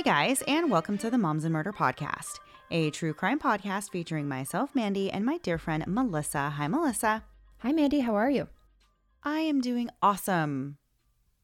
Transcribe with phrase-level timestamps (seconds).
[0.00, 2.40] Hey guys, and welcome to the Moms and Murder Podcast,
[2.70, 6.48] a true crime podcast featuring myself, Mandy, and my dear friend Melissa.
[6.48, 7.22] Hi, Melissa.
[7.58, 8.00] Hi, Mandy.
[8.00, 8.48] How are you?
[9.24, 10.78] I am doing awesome.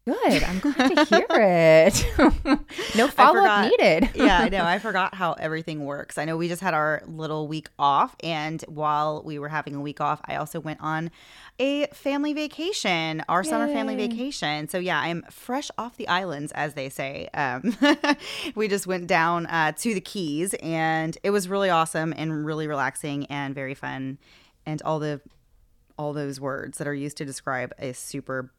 [0.06, 0.44] Good.
[0.44, 2.06] I'm glad to hear it.
[2.96, 4.10] no follow up needed.
[4.14, 4.64] yeah, I know.
[4.64, 6.16] I forgot how everything works.
[6.16, 8.14] I know we just had our little week off.
[8.20, 11.10] And while we were having a week off, I also went on
[11.58, 13.50] a family vacation, our Yay.
[13.50, 14.68] summer family vacation.
[14.68, 17.28] So, yeah, I'm fresh off the islands, as they say.
[17.34, 17.76] Um,
[18.54, 22.68] we just went down uh, to the Keys, and it was really awesome and really
[22.68, 24.18] relaxing and very fun.
[24.64, 25.20] And all the
[25.98, 28.52] all those words that are used to describe a super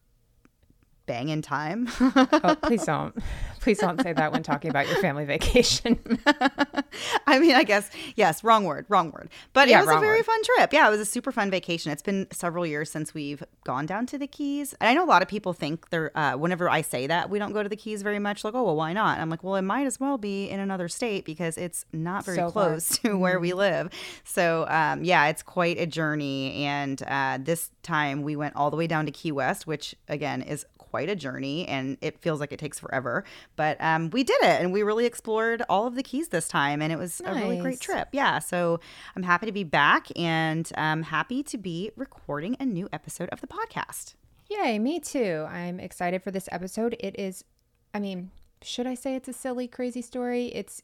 [1.07, 1.89] banging time.
[1.99, 3.15] oh, please don't.
[3.61, 5.99] Please don't say that when talking about your family vacation.
[7.27, 9.29] I mean, I guess, yes, wrong word, wrong word.
[9.51, 10.25] But yeah, it was a very word.
[10.25, 10.71] fun trip.
[10.71, 11.91] Yeah, it was a super fun vacation.
[11.91, 14.73] It's been several years since we've gone down to the Keys.
[14.79, 17.39] And I know a lot of people think they're, uh, whenever I say that, we
[17.39, 19.19] don't go to the Keys very much, like, oh, well, why not?
[19.19, 22.37] I'm like, well, it might as well be in another state because it's not very
[22.37, 23.11] so close far.
[23.11, 23.59] to where we mm-hmm.
[23.59, 23.89] live.
[24.23, 26.63] So, um, yeah, it's quite a journey.
[26.63, 30.41] And uh, this time we went all the way down to Key West, which again
[30.41, 30.65] is
[30.97, 33.23] quite a journey and it feels like it takes forever.
[33.55, 36.81] But um, we did it and we really explored all of the keys this time
[36.81, 37.35] and it was nice.
[37.35, 38.07] a really great trip.
[38.13, 38.39] Yeah.
[38.39, 38.79] So
[39.15, 43.41] I'm happy to be back and I'm happy to be recording a new episode of
[43.41, 44.15] the podcast.
[44.49, 45.45] Yay, me too.
[45.47, 46.95] I'm excited for this episode.
[46.99, 47.43] It is,
[47.93, 48.31] I mean,
[48.63, 50.47] should I say it's a silly, crazy story?
[50.47, 50.81] It's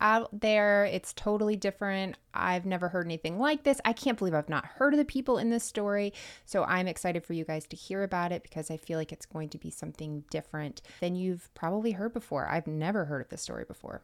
[0.00, 0.84] out there.
[0.84, 2.16] It's totally different.
[2.32, 3.80] I've never heard anything like this.
[3.84, 6.12] I can't believe I've not heard of the people in this story.
[6.44, 9.26] So I'm excited for you guys to hear about it because I feel like it's
[9.26, 12.48] going to be something different than you've probably heard before.
[12.48, 14.02] I've never heard of this story before.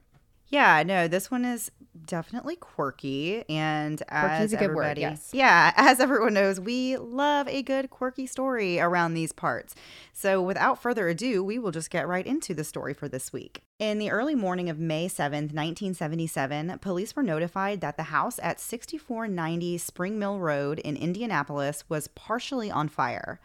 [0.48, 1.72] Yeah, no, this one is
[2.04, 5.30] definitely quirky, and as a good word, yes.
[5.32, 9.74] yeah, as everyone knows, we love a good quirky story around these parts.
[10.12, 13.62] So, without further ado, we will just get right into the story for this week.
[13.80, 18.60] In the early morning of May 7th, 1977, police were notified that the house at
[18.60, 23.40] 6490 Spring Mill Road in Indianapolis was partially on fire.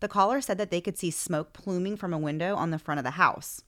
[0.00, 2.98] The caller said that they could see smoke pluming from a window on the front
[2.98, 3.62] of the house.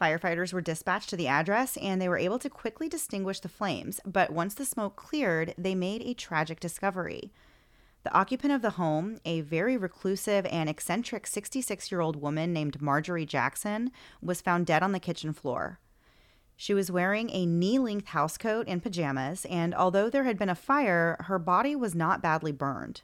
[0.00, 4.00] Firefighters were dispatched to the address and they were able to quickly distinguish the flames,
[4.04, 7.32] but once the smoke cleared, they made a tragic discovery.
[8.02, 12.80] The occupant of the home, a very reclusive and eccentric 66 year old woman named
[12.80, 13.90] Marjorie Jackson,
[14.22, 15.80] was found dead on the kitchen floor.
[16.56, 20.54] She was wearing a knee length housecoat and pajamas, and although there had been a
[20.54, 23.02] fire, her body was not badly burned.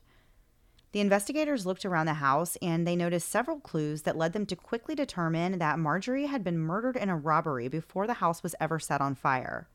[0.92, 4.56] The investigators looked around the house and they noticed several clues that led them to
[4.56, 8.78] quickly determine that Marjorie had been murdered in a robbery before the house was ever
[8.78, 9.68] set on fire.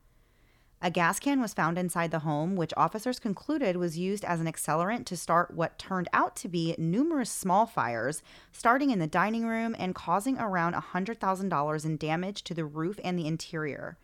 [0.80, 4.46] A gas can was found inside the home, which officers concluded was used as an
[4.46, 8.22] accelerant to start what turned out to be numerous small fires,
[8.52, 13.18] starting in the dining room and causing around $100,000 in damage to the roof and
[13.18, 13.98] the interior.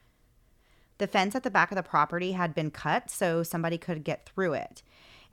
[0.99, 4.27] The fence at the back of the property had been cut so somebody could get
[4.27, 4.83] through it,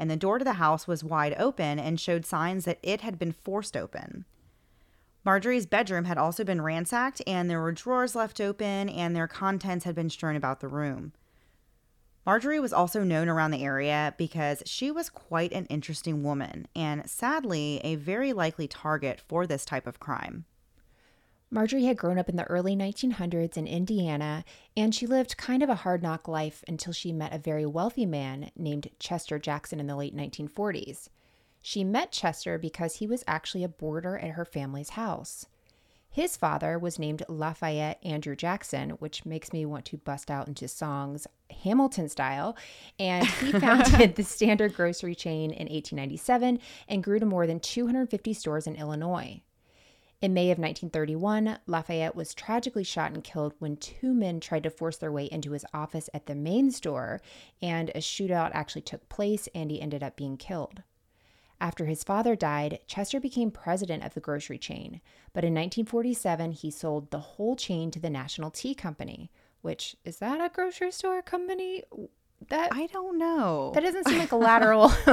[0.02, 3.20] and the door to the house was wide open and showed signs that it had
[3.20, 4.26] been forced open.
[5.24, 9.86] Marjorie's bedroom had also been ransacked, and there were drawers left open, and their contents
[9.86, 11.14] had been strewn about the room.
[12.26, 17.08] Marjorie was also known around the area because she was quite an interesting woman and
[17.08, 20.46] sadly a very likely target for this type of crime.
[21.54, 24.46] Marjorie had grown up in the early 1900s in Indiana,
[24.78, 28.06] and she lived kind of a hard knock life until she met a very wealthy
[28.06, 31.10] man named Chester Jackson in the late 1940s.
[31.62, 35.46] She met Chester because he was actually a boarder at her family's house.
[36.10, 40.70] His father was named Lafayette Andrew Jackson, which makes me want to bust out into
[40.70, 41.28] songs
[41.64, 42.56] Hamilton style.
[42.98, 48.34] And he founded the Standard Grocery Chain in 1897 and grew to more than 250
[48.34, 49.42] stores in Illinois.
[50.22, 54.70] In May of 1931, Lafayette was tragically shot and killed when two men tried to
[54.70, 57.22] force their way into his office at the main store,
[57.60, 60.84] and a shootout actually took place and he ended up being killed.
[61.60, 65.02] After his father died, Chester became president of the grocery chain,
[65.34, 69.32] but in 1947 he sold the whole chain to the National Tea Company,
[69.62, 71.84] which is that a grocery store company?
[72.50, 73.72] That I don't know.
[73.74, 74.92] That doesn't seem like a lateral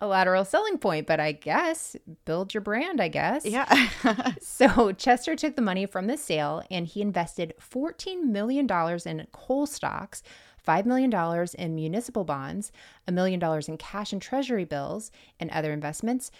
[0.00, 3.44] a lateral selling point, but I guess build your brand, I guess.
[3.44, 3.88] Yeah.
[4.40, 9.26] so Chester took the money from the sale and he invested 14 million dollars in
[9.32, 10.22] coal stocks
[10.66, 12.70] $5 million in municipal bonds,
[13.08, 16.30] a million dollars in cash and treasury bills, and other investments.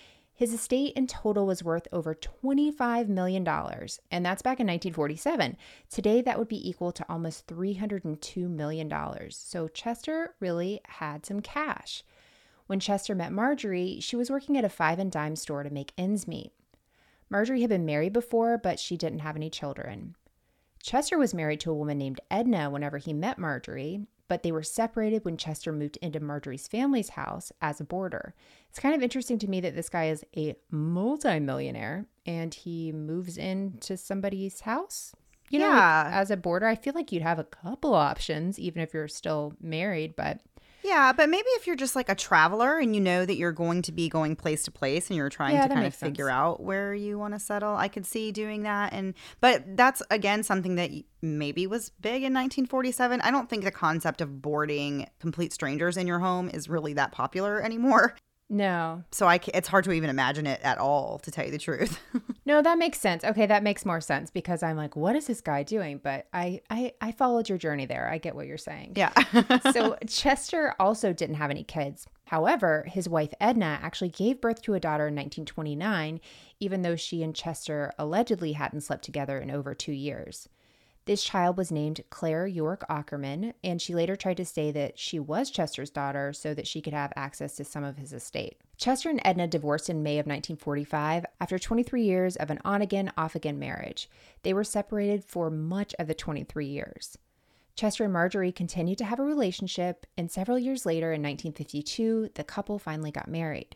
[0.41, 5.55] His estate in total was worth over $25 million, and that's back in 1947.
[5.91, 8.91] Today, that would be equal to almost $302 million.
[9.29, 12.05] So Chester really had some cash.
[12.69, 15.93] When Chester met Marjorie, she was working at a five and dime store to make
[15.99, 16.53] ends meet.
[17.29, 20.15] Marjorie had been married before, but she didn't have any children.
[20.83, 24.63] Chester was married to a woman named Edna whenever he met Marjorie, but they were
[24.63, 28.33] separated when Chester moved into Marjorie's family's house as a boarder.
[28.69, 33.37] It's kind of interesting to me that this guy is a multimillionaire and he moves
[33.37, 35.17] into somebody's house.
[35.49, 36.05] You know, yeah.
[36.05, 39.09] Like, as a boarder, I feel like you'd have a couple options, even if you're
[39.09, 40.39] still married, but
[40.83, 43.83] yeah, but maybe if you're just like a traveler and you know that you're going
[43.83, 46.35] to be going place to place and you're trying yeah, to kind of figure sense.
[46.35, 48.93] out where you want to settle, I could see doing that.
[48.93, 50.91] And but that's again something that
[51.23, 53.21] maybe was big in 1947.
[53.21, 57.13] I don't think the concept of boarding complete strangers in your home is really that
[57.13, 58.17] popular anymore.
[58.53, 59.05] No.
[59.13, 62.01] So I it's hard to even imagine it at all to tell you the truth.
[62.45, 63.23] no, that makes sense.
[63.23, 66.01] Okay, that makes more sense because I'm like what is this guy doing?
[66.03, 68.11] But I I I followed your journey there.
[68.11, 68.95] I get what you're saying.
[68.97, 69.13] Yeah.
[69.73, 72.09] so Chester also didn't have any kids.
[72.25, 76.21] However, his wife Edna actually gave birth to a daughter in 1929
[76.59, 80.49] even though she and Chester allegedly hadn't slept together in over 2 years.
[81.07, 85.19] This child was named Claire York Ackerman, and she later tried to say that she
[85.19, 88.61] was Chester's daughter so that she could have access to some of his estate.
[88.77, 93.13] Chester and Edna divorced in May of 1945 after 23 years of an on again,
[93.17, 94.09] off again marriage.
[94.43, 97.17] They were separated for much of the 23 years.
[97.75, 102.45] Chester and Marjorie continued to have a relationship, and several years later, in 1952, the
[102.45, 103.75] couple finally got married.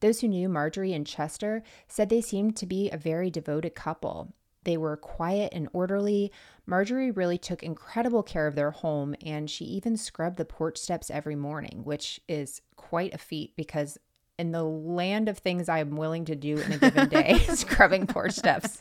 [0.00, 4.32] Those who knew Marjorie and Chester said they seemed to be a very devoted couple,
[4.66, 6.30] they were quiet and orderly.
[6.66, 11.08] Marjorie really took incredible care of their home, and she even scrubbed the porch steps
[11.08, 13.96] every morning, which is quite a feat because
[14.38, 18.32] in the land of things I'm willing to do in a given day, scrubbing porch
[18.32, 18.78] steps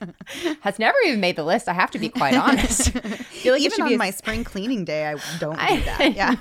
[0.61, 1.69] has never even made the list.
[1.69, 2.93] I have to be quite honest.
[3.45, 3.97] like even on a...
[3.97, 6.13] my spring cleaning day, I don't do that.
[6.15, 6.35] Yeah,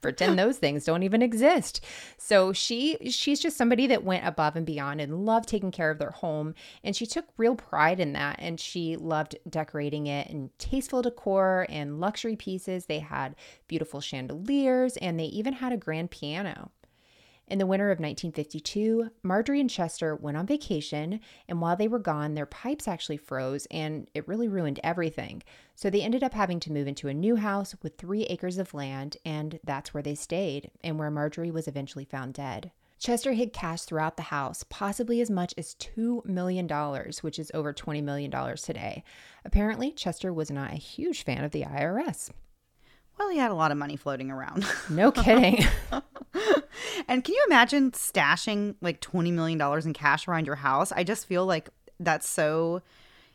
[0.00, 1.84] pretend those things don't even exist.
[2.18, 5.98] So she she's just somebody that went above and beyond and loved taking care of
[5.98, 8.36] their home, and she took real pride in that.
[8.38, 12.86] And she loved decorating it and tasteful decor and luxury pieces.
[12.86, 13.34] They had
[13.66, 16.70] beautiful chandeliers, and they even had a grand piano.
[17.50, 21.98] In the winter of 1952, Marjorie and Chester went on vacation, and while they were
[21.98, 25.42] gone, their pipes actually froze and it really ruined everything.
[25.74, 28.72] So they ended up having to move into a new house with three acres of
[28.72, 32.70] land, and that's where they stayed, and where Marjorie was eventually found dead.
[33.00, 36.68] Chester hid cash throughout the house, possibly as much as $2 million,
[37.22, 39.02] which is over $20 million today.
[39.44, 42.30] Apparently, Chester was not a huge fan of the IRS.
[43.18, 44.64] Well, he had a lot of money floating around.
[44.88, 45.64] no kidding.
[47.08, 50.92] and can you imagine stashing like $20 million in cash around your house?
[50.92, 51.68] I just feel like
[51.98, 52.82] that's so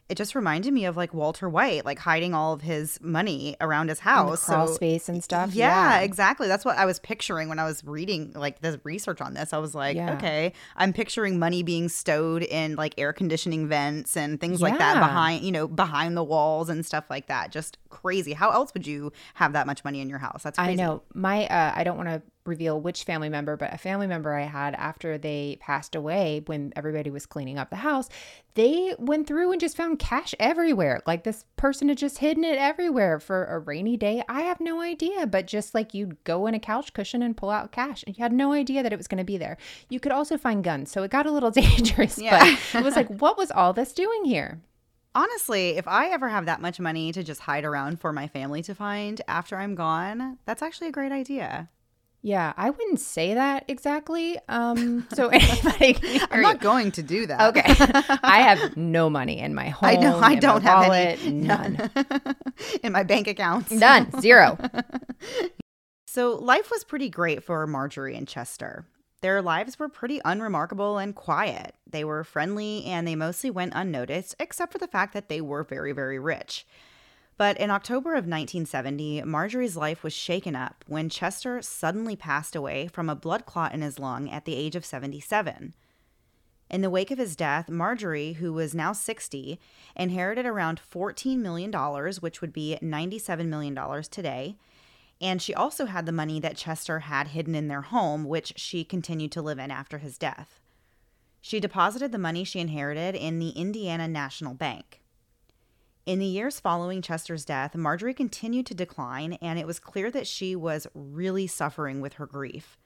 [0.08, 3.90] it just reminded me of like Walter White, like hiding all of his money around
[3.90, 5.52] his house, crawl so, space and stuff.
[5.56, 6.02] Yeah, Yeah.
[6.02, 6.48] exactly.
[6.48, 9.52] That's what I was picturing when I was reading like the research on this.
[9.52, 10.14] I was like, Yeah.
[10.14, 15.00] okay, I'm picturing money being stowed in like air conditioning vents and things like that
[15.00, 17.52] behind, you know, behind the walls and stuff like that.
[17.52, 18.34] Just crazy.
[18.34, 20.44] How else would you have that much money in your house?
[20.44, 20.72] That's crazy.
[20.74, 21.02] I know.
[21.14, 24.44] My uh, I don't want to reveal which family member, but a family member I
[24.44, 28.08] had after they passed away when everybody was cleaning up the house,
[28.54, 31.02] they went through and just found cash everywhere.
[31.08, 34.24] Like this person had just hidden it everywhere for a rainy day.
[34.30, 37.50] I have no idea, but just like you'd go in a couch cushion and pull
[37.50, 39.58] out cash and you had no idea that it was going to be there.
[39.90, 40.92] You could also find guns.
[40.92, 42.58] So it got a little dangerous, Yeah.
[42.74, 44.62] but it was like what was all this doing here?
[45.15, 48.62] Honestly, if I ever have that much money to just hide around for my family
[48.63, 51.69] to find after I'm gone, that's actually a great idea.
[52.22, 54.38] Yeah, I wouldn't say that exactly.
[54.50, 57.55] Um, so anybody, I'm not going to do that.
[57.55, 57.63] Okay.
[58.24, 59.89] I have no money in my home.
[59.89, 61.31] I know I don't have wallet, any.
[61.31, 61.89] None.
[62.84, 63.72] in my bank accounts.
[63.72, 64.19] None.
[64.19, 64.57] Zero.
[66.07, 68.86] So life was pretty great for Marjorie and Chester.
[69.25, 71.74] Their lives were pretty unremarkable and quiet.
[71.89, 75.63] They were friendly and they mostly went unnoticed, except for the fact that they were
[75.63, 76.67] very, very rich.
[77.36, 82.88] But in October of 1970, Marjorie's life was shaken up when Chester suddenly passed away
[82.88, 85.74] from a blood clot in his lung at the age of 77.
[86.70, 89.60] In the wake of his death, Marjorie, who was now 60,
[89.96, 91.72] inherited around $14 million,
[92.20, 94.55] which would be $97 million today.
[95.25, 98.84] And she also had the money that Chester had hidden in their home, which she
[98.84, 100.60] continued to live in after his death.
[101.41, 105.01] She deposited the money she inherited in the Indiana National Bank.
[106.05, 110.27] In the years following Chester's death, Marjorie continued to decline, and it was clear that
[110.27, 112.77] she was really suffering with her grief.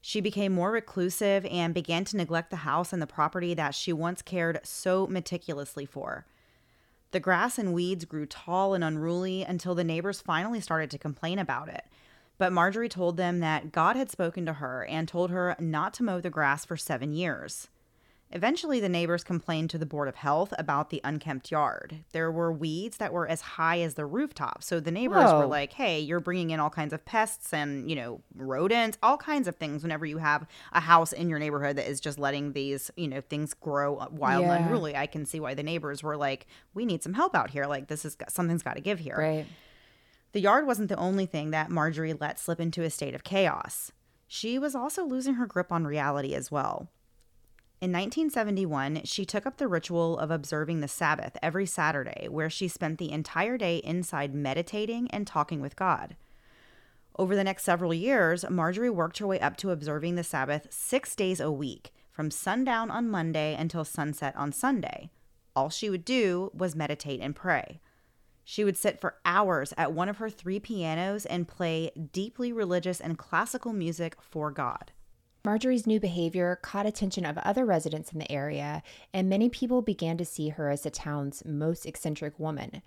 [0.00, 3.92] She became more reclusive and began to neglect the house and the property that she
[3.92, 6.26] once cared so meticulously for.
[7.12, 11.38] The grass and weeds grew tall and unruly until the neighbors finally started to complain
[11.38, 11.84] about it.
[12.38, 16.02] But Marjorie told them that God had spoken to her and told her not to
[16.02, 17.68] mow the grass for seven years.
[18.32, 22.04] Eventually, the neighbors complained to the Board of Health about the unkempt yard.
[22.12, 24.62] There were weeds that were as high as the rooftop.
[24.62, 27.96] So the neighbors were like, hey, you're bringing in all kinds of pests and, you
[27.96, 31.90] know, rodents, all kinds of things whenever you have a house in your neighborhood that
[31.90, 34.66] is just letting these, you know, things grow wild and Yeah.
[34.66, 34.94] unruly.
[34.94, 37.64] I can see why the neighbors were like, we need some help out here.
[37.66, 39.16] Like, this is something's got to give here.
[39.18, 39.46] Right.
[40.32, 43.90] The yard wasn't the only thing that Marjorie let slip into a state of chaos.
[44.28, 46.88] She was also losing her grip on reality as well.
[47.80, 52.68] In 1971, she took up the ritual of observing the Sabbath every Saturday, where she
[52.68, 56.14] spent the entire day inside meditating and talking with God.
[57.18, 61.16] Over the next several years, Marjorie worked her way up to observing the Sabbath six
[61.16, 65.08] days a week, from sundown on Monday until sunset on Sunday.
[65.56, 67.80] All she would do was meditate and pray.
[68.44, 73.00] She would sit for hours at one of her three pianos and play deeply religious
[73.00, 74.92] and classical music for God.
[75.44, 78.82] Marjorie's new behavior caught attention of other residents in the area,
[79.12, 82.82] and many people began to see her as the town's most eccentric woman.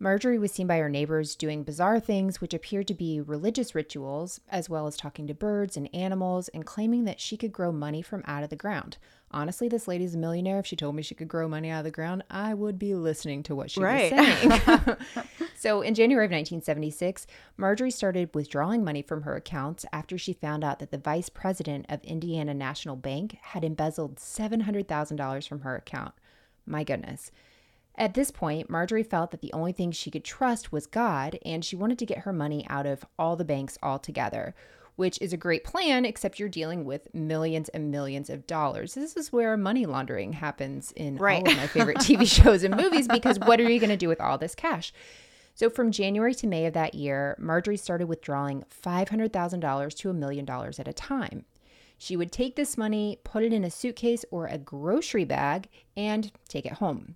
[0.00, 4.40] Marjorie was seen by her neighbors doing bizarre things which appeared to be religious rituals,
[4.48, 8.02] as well as talking to birds and animals and claiming that she could grow money
[8.02, 8.98] from out of the ground.
[9.30, 10.58] Honestly, this lady's a millionaire.
[10.58, 12.94] If she told me she could grow money out of the ground, I would be
[12.94, 14.12] listening to what she Right.
[14.12, 14.96] was saying.
[15.56, 20.64] so, in January of 1976, Marjorie started withdrawing money from her accounts after she found
[20.64, 26.14] out that the vice president of Indiana National Bank had embezzled $700,000 from her account.
[26.66, 27.30] My goodness.
[27.96, 31.64] At this point, Marjorie felt that the only thing she could trust was God, and
[31.64, 34.54] she wanted to get her money out of all the banks altogether,
[34.96, 38.94] which is a great plan, except you're dealing with millions and millions of dollars.
[38.94, 41.42] This is where money laundering happens in Right.
[41.44, 44.08] all of my favorite TV shows and movies because what are you going to do
[44.08, 44.92] with all this cash?
[45.56, 50.44] So from January to May of that year, Marjorie started withdrawing $500,000 to a million
[50.44, 51.44] dollars at a time.
[51.96, 56.32] She would take this money, put it in a suitcase or a grocery bag, and
[56.48, 57.14] take it home.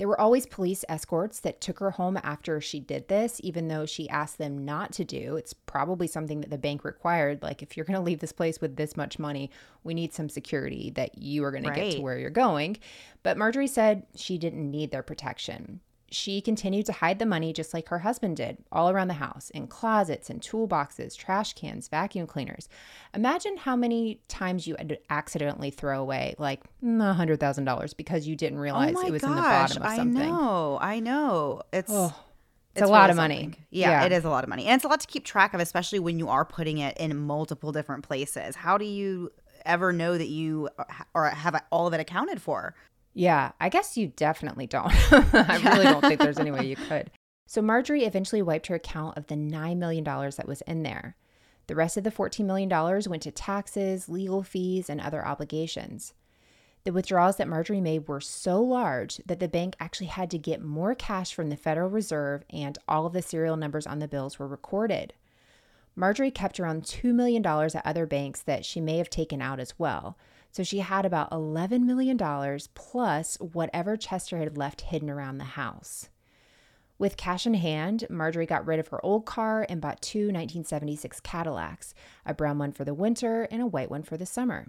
[0.00, 3.84] There were always police escorts that took her home after she did this, even though
[3.84, 5.36] she asked them not to do.
[5.36, 7.42] It's probably something that the bank required.
[7.42, 9.50] Like, if you're going to leave this place with this much money,
[9.84, 12.78] we need some security that you are going to get to where you're going.
[13.22, 15.80] But Marjorie said she didn't need their protection.
[16.10, 19.50] She continued to hide the money just like her husband did, all around the house,
[19.50, 22.68] in closets and toolboxes, trash cans, vacuum cleaners.
[23.14, 24.76] Imagine how many times you
[25.08, 29.36] accidentally throw away like mm, $100,000 because you didn't realize oh it was gosh, in
[29.36, 30.22] the bottom of something.
[30.22, 31.62] I know, I know.
[31.72, 32.14] It's Oh,
[32.72, 33.42] it's It's, a lot of money.
[33.42, 33.56] something.
[33.70, 34.66] Yeah, it is a lot of money.
[34.66, 37.16] And it's a lot to keep track of, especially when you are putting it in
[37.16, 38.56] multiple different places.
[38.56, 39.30] How do you
[39.66, 42.74] ever know that you uh, or have all of it accounted for?
[43.12, 44.92] Yeah, I guess you definitely don't.
[45.34, 47.10] I really don't think there's any way you could.
[47.46, 51.16] So Marjorie eventually wiped her account of the $9 million that was in there.
[51.66, 52.68] The rest of the $14 million
[53.08, 56.14] went to taxes, legal fees, and other obligations.
[56.84, 60.62] The withdrawals that Marjorie made were so large that the bank actually had to get
[60.62, 64.38] more cash from the Federal Reserve, and all of the serial numbers on the bills
[64.38, 65.12] were recorded.
[65.94, 69.78] Marjorie kept around $2 million at other banks that she may have taken out as
[69.78, 70.16] well.
[70.52, 72.18] So she had about $11 million
[72.74, 76.08] plus whatever Chester had left hidden around the house.
[76.98, 81.20] With cash in hand, Marjorie got rid of her old car and bought two 1976
[81.20, 81.94] Cadillacs,
[82.26, 84.66] a brown one for the winter and a white one for the summer.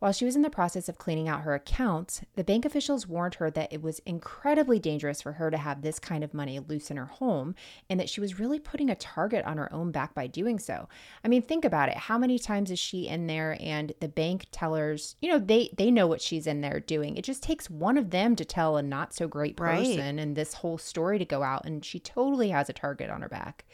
[0.00, 3.34] While she was in the process of cleaning out her accounts, the bank officials warned
[3.34, 6.90] her that it was incredibly dangerous for her to have this kind of money loose
[6.90, 7.54] in her home
[7.90, 10.88] and that she was really putting a target on her own back by doing so.
[11.22, 11.98] I mean, think about it.
[11.98, 15.90] How many times is she in there and the bank tellers, you know, they they
[15.90, 17.18] know what she's in there doing.
[17.18, 19.84] It just takes one of them to tell a not so great Right.
[19.84, 23.20] person and this whole story to go out and she totally has a target on
[23.20, 23.66] her back.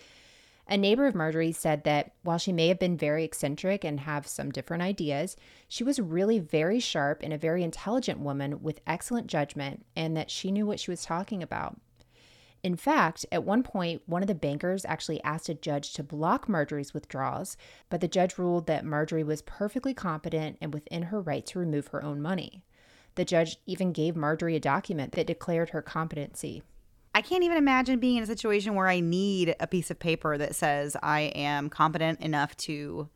[0.69, 4.27] A neighbor of Marjorie said that while she may have been very eccentric and have
[4.27, 5.37] some different ideas,
[5.69, 10.31] she was really very sharp and a very intelligent woman with excellent judgment, and that
[10.31, 11.81] she knew what she was talking about.
[12.65, 16.49] In fact, at one point, one of the bankers actually asked a judge to block
[16.49, 17.57] Marjorie's withdrawals,
[17.89, 21.89] but the judge ruled that Marjorie was perfectly competent and within her right to remove
[21.89, 22.65] her own money.
[23.15, 26.65] The judge even gave Marjorie a document that declared her competency.
[27.17, 30.37] I can't even imagine being in a situation where I need a piece of paper
[30.37, 33.09] that says I am competent enough to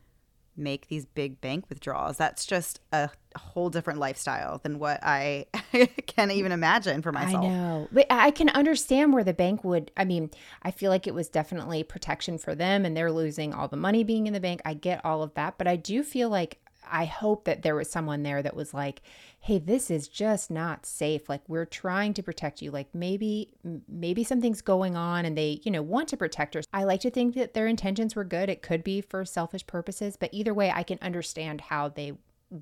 [0.56, 2.16] make these big bank withdrawals.
[2.16, 5.44] That's just a whole different lifestyle than what I
[6.06, 6.32] can mm.
[6.32, 7.44] even imagine for myself.
[7.44, 7.88] I know.
[7.92, 9.90] But I can understand where the bank would.
[9.98, 10.30] I mean,
[10.62, 14.02] I feel like it was definitely protection for them and they're losing all the money
[14.02, 14.62] being in the bank.
[14.64, 15.58] I get all of that.
[15.58, 16.58] But I do feel like
[16.90, 19.02] I hope that there was someone there that was like,
[19.40, 21.28] hey, this is just not safe.
[21.28, 22.70] Like, we're trying to protect you.
[22.70, 23.54] Like, maybe,
[23.88, 26.62] maybe something's going on and they, you know, want to protect her.
[26.72, 28.48] I like to think that their intentions were good.
[28.48, 30.16] It could be for selfish purposes.
[30.16, 32.14] But either way, I can understand how they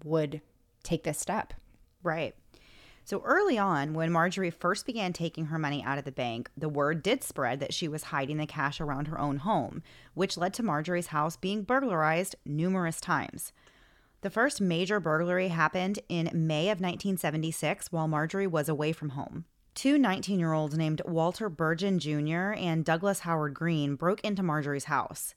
[0.04, 0.40] would
[0.82, 1.54] take this step.
[2.02, 2.34] Right.
[3.04, 6.68] So early on, when Marjorie first began taking her money out of the bank, the
[6.68, 10.52] word did spread that she was hiding the cash around her own home, which led
[10.54, 13.54] to Marjorie's house being burglarized numerous times.
[14.20, 19.44] The first major burglary happened in May of 1976 while Marjorie was away from home.
[19.74, 22.52] Two 19 year olds named Walter Burgeon Jr.
[22.58, 25.36] and Douglas Howard Green broke into Marjorie's house.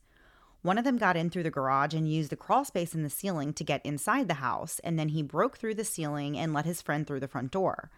[0.62, 3.10] One of them got in through the garage and used the crawl space in the
[3.10, 6.64] ceiling to get inside the house, and then he broke through the ceiling and let
[6.64, 7.90] his friend through the front door.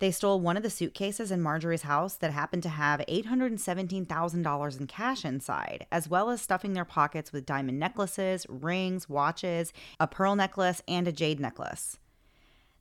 [0.00, 4.86] They stole one of the suitcases in Marjorie's house that happened to have $817,000 in
[4.86, 10.36] cash inside, as well as stuffing their pockets with diamond necklaces, rings, watches, a pearl
[10.36, 11.98] necklace, and a jade necklace.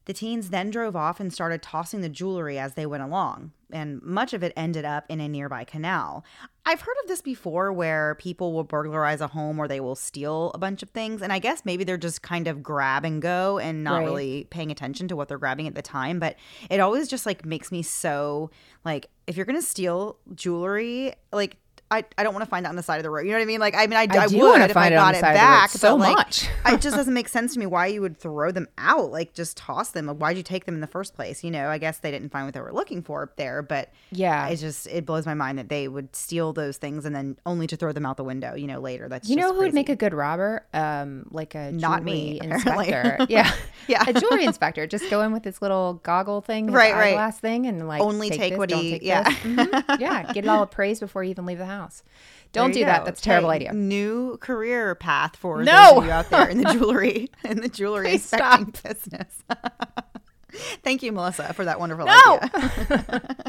[0.05, 4.01] The teens then drove off and started tossing the jewelry as they went along, and
[4.01, 6.23] much of it ended up in a nearby canal.
[6.69, 10.51] I've heard of this before where people will burglarize a home or they will steal
[10.53, 13.57] a bunch of things, and I guess maybe they're just kind of grab and go
[13.57, 14.05] and not Right.
[14.05, 16.19] really paying attention to what they're grabbing at the time.
[16.19, 16.35] But
[16.69, 18.51] it always just like makes me so
[18.83, 21.55] like, if you're gonna steal jewelry, like,
[21.89, 23.21] I, I don't want to find it on the side of the road.
[23.25, 23.59] You know what I mean?
[23.61, 25.35] Like, I mean, I, I I would if find I it on got it side
[25.35, 25.69] of the road back.
[25.69, 26.47] so but, like, much.
[26.65, 29.09] it just doesn't make sense to me why you would throw them out.
[29.11, 30.05] Like, just toss them.
[30.07, 31.43] Like, why'd you take them in the first place?
[31.45, 34.47] You know, I guess they didn't find what they were looking for there, but Yeah.
[34.47, 37.67] it just it blows my mind that they would steal those things and then only
[37.67, 38.53] to throw them out the window.
[38.55, 39.07] You know, later.
[39.07, 40.65] That's You know who would make a good robber?
[40.73, 43.25] Um, like a Not me, jewelry inspector.
[43.29, 43.51] yeah,
[43.87, 44.03] Yeah.
[44.05, 44.85] a jewelry inspector.
[44.87, 47.07] Just go in with this little goggle thing, Right, right.
[47.13, 49.23] eyeglass thing, and like Only take this, what he- take yeah.
[49.23, 49.99] Mhm.
[50.01, 50.33] yeah.
[50.33, 51.76] Get it all appraised before you even leave the house.
[52.53, 53.05] Don't do you that.
[53.05, 53.73] That's a terrible idea.
[53.73, 55.73] New career path for No!
[55.73, 59.43] those of you out there in the jewelry in the jewelry inspecting business.
[60.83, 62.39] Thank you, Melissa, for that wonderful No!
[62.41, 63.43] idea.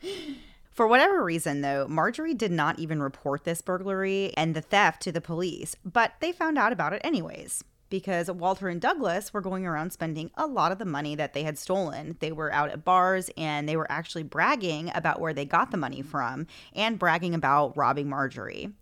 [0.70, 5.10] For whatever reason, though, Marjorie did not even report this burglary and the theft to
[5.12, 7.64] the police, but they found out about it anyways.
[7.90, 11.42] Because Walter and Douglas were going around spending a lot of the money that they
[11.42, 12.16] had stolen.
[12.20, 15.76] They were out at bars and they were actually bragging about where they got the
[15.76, 18.72] money from and bragging about robbing Marjorie.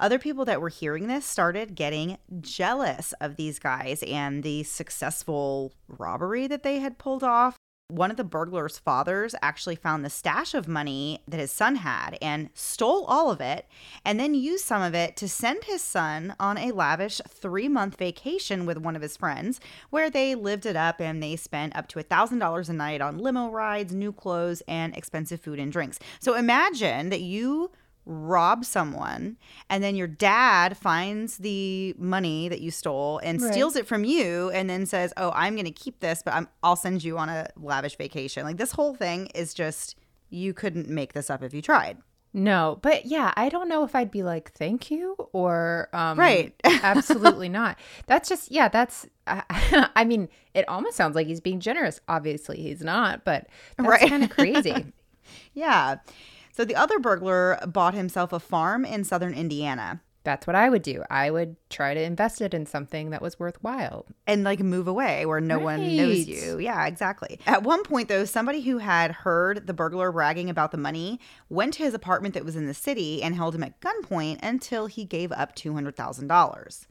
[0.00, 5.72] Other people that were hearing this started getting jealous of these guys and the successful
[5.88, 7.57] robbery that they had pulled off.
[7.90, 12.18] One of the burglar's fathers actually found the stash of money that his son had
[12.20, 13.66] and stole all of it
[14.04, 17.96] and then used some of it to send his son on a lavish three month
[17.96, 21.88] vacation with one of his friends where they lived it up and they spent up
[21.88, 25.98] to a $1,000 a night on limo rides, new clothes, and expensive food and drinks.
[26.20, 27.70] So imagine that you
[28.10, 29.36] rob someone
[29.68, 33.52] and then your dad finds the money that you stole and Right.
[33.52, 36.48] steals it from you and then says oh i'm going to keep this but I'm,
[36.62, 39.94] i'll send you on a lavish vacation like this whole thing is just
[40.30, 41.98] you couldn't make this up if you tried
[42.32, 46.54] No, but yeah, I don't know if I'd be like, thank you or um, Right.
[46.82, 47.78] absolutely not.
[48.06, 49.06] That's just yeah, that's.
[49.26, 52.00] I, I mean, it almost sounds like he's being generous.
[52.06, 53.46] Obviously, he's not, but
[53.78, 54.08] that's Right.
[54.08, 54.92] kind of crazy.
[55.54, 55.96] yeah
[56.58, 60.82] so the other burglar bought himself a farm in southern indiana that's what I would
[60.82, 61.04] do.
[61.08, 64.04] I would try to invest it in something that was worthwhile.
[64.26, 66.58] and like move away where no one knows you.
[66.58, 67.40] Yeah, exactly.
[67.46, 71.18] At one point, though, somebody who had heard the burglar bragging about the money
[71.48, 74.84] went to his apartment that was in the city and held him at gunpoint until
[74.84, 76.86] he gave up $200,000.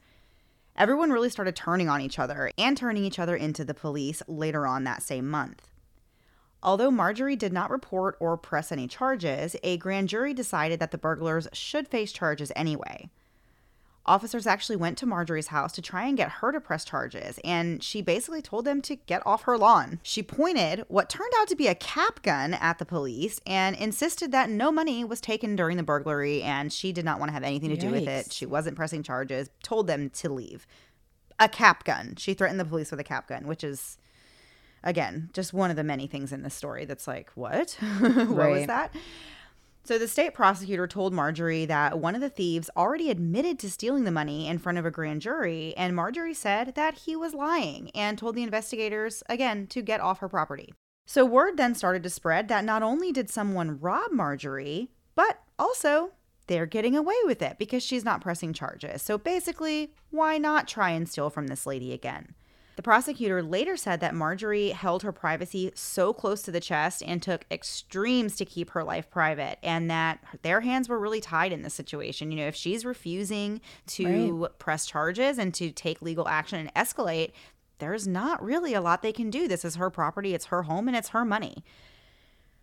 [0.74, 4.66] Everyone really started turning on each other and turning each other into the police later
[4.66, 5.68] on that same month.
[6.62, 10.98] Although Marjorie did not report or press any charges, a grand jury decided that the
[10.98, 13.10] burglars should face charges anyway.
[14.08, 17.82] Officers actually went to Marjorie's house to try and get her to press charges, and
[17.82, 20.00] she basically told them to get off her lawn.
[20.02, 24.32] She pointed what turned out to be a cap gun at the police and insisted
[24.32, 27.44] that no money was taken during the burglary and she did not want to have
[27.44, 28.32] anything to do with it.
[28.32, 30.66] She wasn't pressing charges, told them to leave.
[31.38, 32.14] A cap gun.
[32.16, 33.98] She threatened the police with a cap gun, which is,
[34.82, 37.76] again, just one of the many things in this story that's like, what?
[38.00, 38.94] what was that?
[39.84, 44.04] So the state prosecutor told Marjorie that one of the thieves already admitted to stealing
[44.04, 47.90] the money in front of a grand jury, and Marjorie said that he was lying
[47.94, 50.74] and told the investigators, again, to get off her property.
[51.06, 56.10] So word then started to spread that not only did someone rob Marjorie, but also
[56.48, 59.00] they're getting away with it because she's not pressing charges.
[59.00, 62.34] So basically, why not try and steal from this lady again?
[62.78, 67.20] The prosecutor later said that Marjorie held her privacy so close to the chest and
[67.20, 71.62] took extremes to keep her life private, and that their hands were really tied in
[71.62, 72.30] this situation.
[72.30, 77.32] You know, if she's refusing to press charges and to take legal action and escalate,
[77.80, 79.48] there's not really a lot they can do.
[79.48, 81.64] This is her property, it's her home, and it's her money.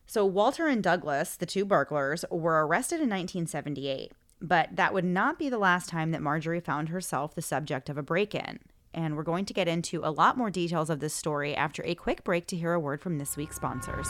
[0.05, 5.37] So, Walter and Douglas, the two burglars, were arrested in 1978, but that would not
[5.37, 8.59] be the last time that Marjorie found herself the subject of a break in.
[8.95, 11.95] And we're going to get into a lot more details of this story after a
[11.95, 14.07] quick break to hear a word from this week's sponsors.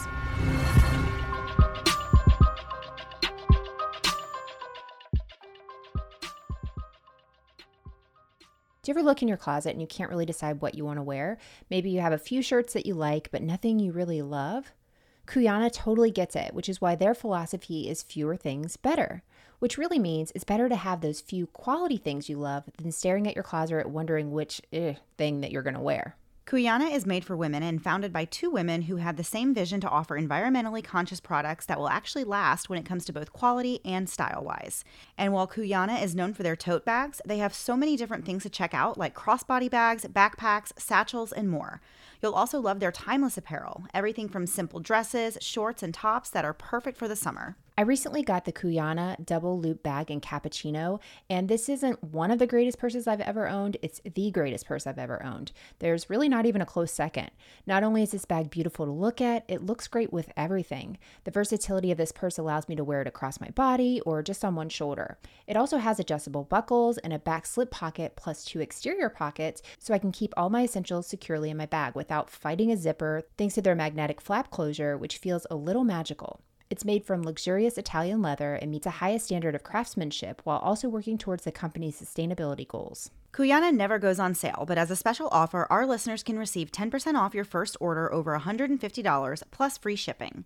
[8.84, 11.00] Do you ever look in your closet and you can't really decide what you want
[11.00, 11.40] to wear?
[11.72, 14.72] Maybe you have a few shirts that you like, but nothing you really love?
[15.26, 19.24] Cuyana totally gets it, which is why their philosophy is fewer things better,
[19.66, 23.28] which really means it's better to have those few quality things you love than staring
[23.28, 26.16] at your closet wondering which eh, thing that you're going to wear.
[26.46, 29.82] Cuyana is made for women and founded by two women who have the same vision
[29.82, 33.80] to offer environmentally conscious products that will actually last when it comes to both quality
[33.84, 34.84] and style wise.
[35.18, 38.44] And while Cuyana is known for their tote bags, they have so many different things
[38.44, 41.82] to check out like crossbody bags, backpacks, satchels, and more.
[42.22, 46.54] You'll also love their timeless apparel, everything from simple dresses, shorts, and tops that are
[46.54, 47.58] perfect for the summer.
[47.78, 52.40] I recently got the Cuyana double loop bag in cappuccino, and this isn't one of
[52.40, 53.76] the greatest purses I've ever owned.
[53.82, 55.52] It's the greatest purse I've ever owned.
[55.80, 57.32] There's really not even a close second.
[57.68, 60.98] Not only is this bag beautiful to look at, it looks great with everything.
[61.26, 64.46] The versatility of this purse allows me to wear it across my body or just
[64.46, 65.18] on one shoulder.
[65.46, 69.94] It also has adjustable buckles and a back slip pocket plus two exterior pockets, so
[69.94, 73.56] I can keep all my essentials securely in my bag without fighting a zipper, thanks
[73.56, 76.40] to their magnetic flap closure, which feels a little magical.
[76.70, 80.90] It's made from luxurious Italian leather and meets a highest standard of craftsmanship while also
[80.90, 83.12] working towards the company's sustainability goals.
[83.32, 87.16] Cuyana never goes on sale, but as a special offer, our listeners can receive 10%
[87.16, 90.46] off your first order over $150 plus free shipping.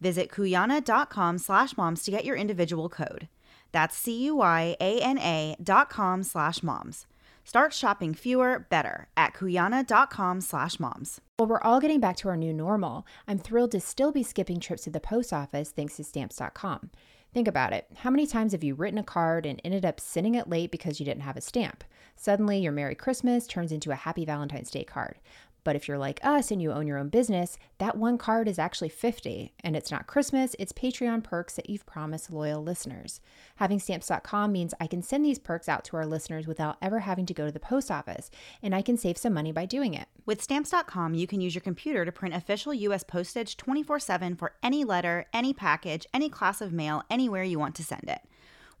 [0.00, 3.28] Visit cuyana.com slash moms to get your individual code.
[3.72, 7.06] That's C-U-Y-A-N-A dot com slash moms.
[7.48, 11.18] Start shopping fewer, better at cuyana.com slash moms.
[11.38, 14.60] While we're all getting back to our new normal, I'm thrilled to still be skipping
[14.60, 16.90] trips to the post office thanks to stamps.com.
[17.32, 17.86] Think about it.
[17.96, 21.00] How many times have you written a card and ended up sending it late because
[21.00, 21.84] you didn't have a stamp?
[22.16, 25.16] Suddenly, your Merry Christmas turns into a Happy Valentine's Day card.
[25.64, 28.58] But if you're like us and you own your own business, that one card is
[28.58, 33.20] actually 50 and it's not Christmas, it's Patreon perks that you've promised loyal listeners.
[33.56, 37.26] Having stamps.com means I can send these perks out to our listeners without ever having
[37.26, 38.30] to go to the post office,
[38.62, 40.08] and I can save some money by doing it.
[40.24, 44.84] With stamps.com, you can use your computer to print official US postage 24/7 for any
[44.84, 48.20] letter, any package, any class of mail, anywhere you want to send it.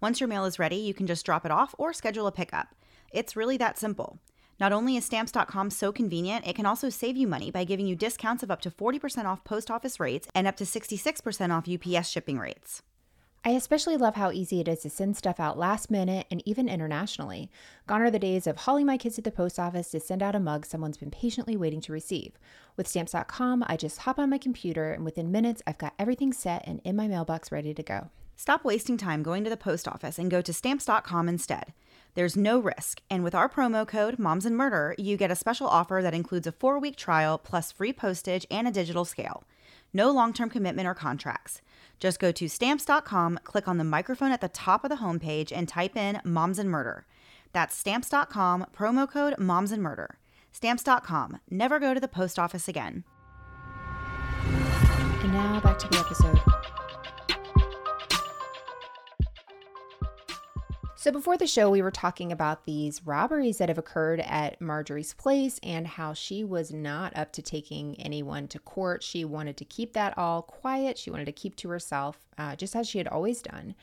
[0.00, 2.74] Once your mail is ready, you can just drop it off or schedule a pickup.
[3.12, 4.18] It's really that simple.
[4.60, 7.94] Not only is stamps.com so convenient, it can also save you money by giving you
[7.94, 12.08] discounts of up to 40% off post office rates and up to 66% off UPS
[12.08, 12.82] shipping rates.
[13.44, 16.68] I especially love how easy it is to send stuff out last minute and even
[16.68, 17.48] internationally.
[17.86, 20.34] Gone are the days of hauling my kids to the post office to send out
[20.34, 22.32] a mug someone's been patiently waiting to receive.
[22.76, 26.66] With stamps.com, I just hop on my computer and within minutes I've got everything set
[26.66, 28.10] and in my mailbox ready to go.
[28.34, 31.72] Stop wasting time going to the post office and go to stamps.com instead.
[32.14, 35.68] There's no risk, and with our promo code Moms and Murder, you get a special
[35.68, 39.44] offer that includes a four week trial plus free postage and a digital scale.
[39.92, 41.60] No long term commitment or contracts.
[42.00, 45.68] Just go to stamps.com, click on the microphone at the top of the homepage, and
[45.68, 47.06] type in Moms and Murder.
[47.52, 50.18] That's stamps.com, promo code Moms and Murder.
[50.52, 51.40] Stamps.com.
[51.50, 53.04] Never go to the post office again.
[54.44, 56.77] And now back to the episode.
[61.00, 65.14] So, before the show, we were talking about these robberies that have occurred at Marjorie's
[65.14, 69.04] place and how she was not up to taking anyone to court.
[69.04, 70.98] She wanted to keep that all quiet.
[70.98, 73.76] She wanted to keep to herself, uh, just as she had always done.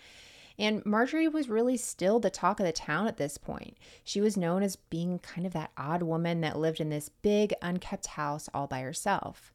[0.59, 3.77] And Marjorie was really still the talk of the town at this point.
[4.03, 7.53] She was known as being kind of that odd woman that lived in this big,
[7.61, 9.53] unkept house all by herself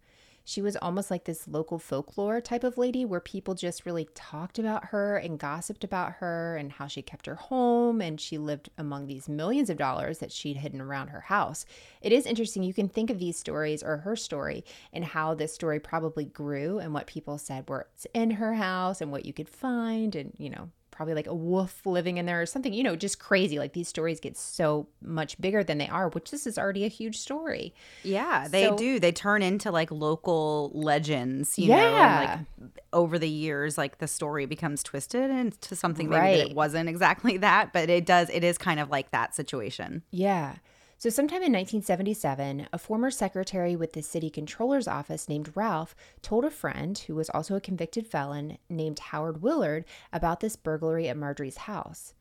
[0.51, 4.59] she was almost like this local folklore type of lady where people just really talked
[4.59, 8.69] about her and gossiped about her and how she kept her home and she lived
[8.77, 11.65] among these millions of dollars that she'd hidden around her house.
[12.03, 12.65] It is interesting.
[12.65, 16.81] You can think of these stories or her story and how this story probably grew
[16.81, 20.51] and what people said were in her house and what you could find and, you
[20.51, 23.59] know, probably like a wolf living in there or something, you know, just crazy.
[23.59, 26.89] Like these stories get so much bigger than they are, which this is already a
[26.89, 27.73] huge story.
[28.03, 29.01] Yeah, they so, do.
[29.01, 31.77] They turn into like local legends, you yeah.
[31.77, 36.37] know, and like over the years, like the story becomes twisted into something maybe right.
[36.37, 40.03] that it wasn't exactly that, but it does, it is kind of like that situation.
[40.11, 40.57] Yeah.
[41.01, 46.45] So, sometime in 1977, a former secretary with the city controller's office named Ralph told
[46.45, 51.17] a friend, who was also a convicted felon named Howard Willard, about this burglary at
[51.17, 52.13] Marjorie's house.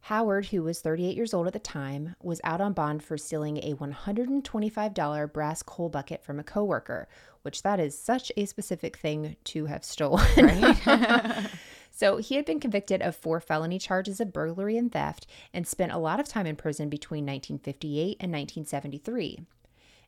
[0.00, 3.58] Howard, who was 38 years old at the time, was out on bond for stealing
[3.58, 7.06] a $125 brass coal bucket from a coworker,
[7.42, 10.26] which that is such a specific thing to have stolen.
[10.36, 11.46] Right?
[11.96, 15.92] So he had been convicted of four felony charges of burglary and theft and spent
[15.92, 19.40] a lot of time in prison between 1958 and 1973.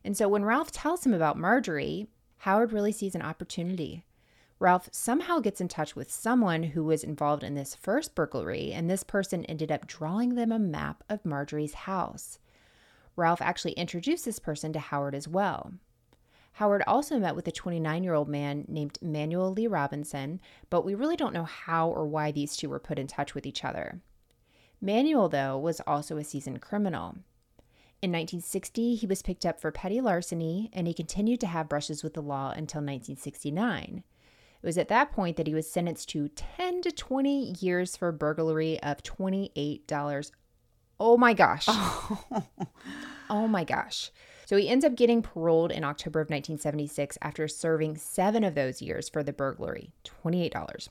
[0.03, 2.05] And so when Ralph tells him about Marjorie,
[2.37, 4.03] Howard really sees an opportunity.
[4.59, 8.87] Ralph somehow gets in touch with someone who was involved in this first burglary, and
[8.87, 12.37] this person ended up drawing them a map of Marjorie's house.
[13.15, 15.73] Ralph actually introduced this person to Howard as well.
[16.59, 20.93] Howard also met with a 29 year old man named Manuel Lee Robinson, but we
[20.93, 24.01] really don't know how or why these two were put in touch with each other.
[24.81, 27.15] Manuel, though, was also a seasoned criminal.
[28.01, 32.03] In 1960, he was picked up for petty larceny and he continued to have brushes
[32.03, 34.03] with the law until 1969.
[34.61, 38.11] It was at that point that he was sentenced to 10 to 20 years for
[38.11, 40.31] burglary of $28.
[40.99, 41.69] Oh my gosh.
[43.29, 44.11] oh my gosh.
[44.49, 48.81] So he ends up getting paroled in October of 1976 after serving seven of those
[48.81, 49.91] years for the burglary
[50.25, 50.89] $28.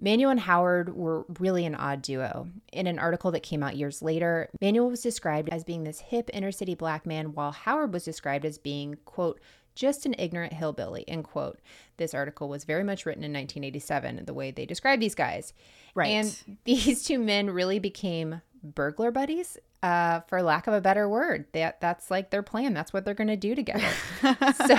[0.00, 2.48] Manuel and Howard were really an odd duo.
[2.72, 6.28] In an article that came out years later, Manuel was described as being this hip
[6.32, 9.38] inner city black man, while Howard was described as being, quote,
[9.76, 11.60] just an ignorant hillbilly, end quote.
[11.98, 15.52] This article was very much written in 1987, the way they described these guys.
[15.94, 16.08] Right.
[16.08, 21.46] And these two men really became burglar buddies, uh, for lack of a better word.
[21.52, 22.74] That that's like their plan.
[22.74, 23.88] That's what they're going to do together.
[24.22, 24.76] so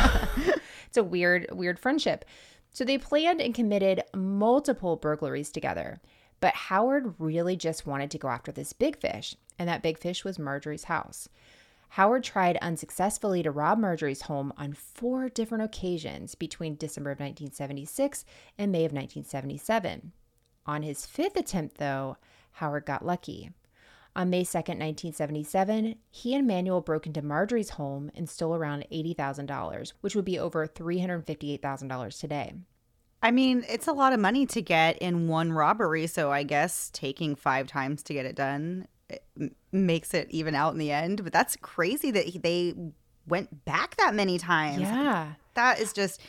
[0.88, 2.26] it's a weird, weird friendship.
[2.72, 6.02] So they planned and committed multiple burglaries together.
[6.40, 10.24] But Howard really just wanted to go after this big fish, and that big fish
[10.24, 11.28] was Marjorie's house.
[11.90, 18.26] Howard tried unsuccessfully to rob Marjorie's home on four different occasions between December of 1976
[18.58, 20.12] and May of 1977.
[20.66, 22.18] On his fifth attempt, though,
[22.54, 23.52] Howard got lucky.
[24.18, 29.94] On May 2, 1977, he and Manuel broke into Marjorie's home and stole around $80,000,
[30.02, 32.54] which would be over $358,000 today.
[33.22, 36.90] I mean, it's a lot of money to get in one robbery, so I guess
[36.94, 39.24] taking five times to get it done it
[39.72, 41.24] makes it even out in the end.
[41.24, 42.74] But that's crazy that they
[43.28, 44.82] went back that many times.
[44.82, 45.34] Yeah.
[45.56, 46.22] That is just,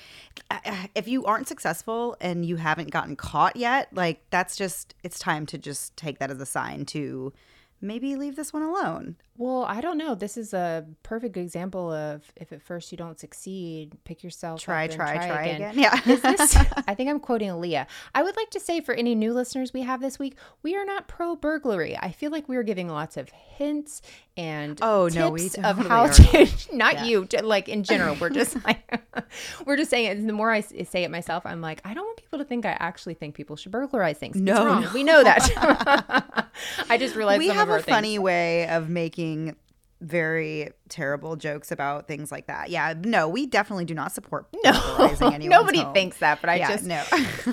[0.50, 0.58] uh,
[0.94, 5.44] if you aren't successful and you haven't gotten caught yet, like that's just, it's time
[5.46, 7.32] to just take that as a sign to
[7.80, 9.16] maybe leave this one alone.
[9.36, 10.14] Well, I don't know.
[10.16, 14.84] This is a perfect example of if at first you don't succeed, pick yourself Try,
[14.86, 15.70] up and try, try, try again.
[15.70, 15.78] again.
[16.06, 16.12] Yeah.
[16.12, 16.56] Is this,
[16.88, 17.86] I think I'm quoting Aaliyah.
[18.14, 20.84] I would like to say for any new listeners we have this week, we are
[20.84, 21.96] not pro burglary.
[21.96, 24.02] I feel like we are giving lots of hints
[24.38, 26.12] and Oh, no, we of how are.
[26.12, 26.48] to.
[26.72, 27.04] Not Yeah.
[27.04, 28.16] you, like in general.
[28.20, 29.00] We're just like
[29.66, 30.16] we're just saying it.
[30.16, 32.64] And the more I say it myself, I'm like, I don't want people to think
[32.64, 34.36] I actually think people should burglarize things.
[34.36, 34.90] No, no.
[34.94, 36.46] we know that.
[36.88, 38.20] I just realized we have a funny things.
[38.22, 39.56] way of making
[40.00, 42.70] very terrible jokes about things like that.
[42.70, 45.92] Yeah, no, we definitely do not support burglarizing No, nobody home.
[45.92, 47.02] thinks that, but I yeah, just no.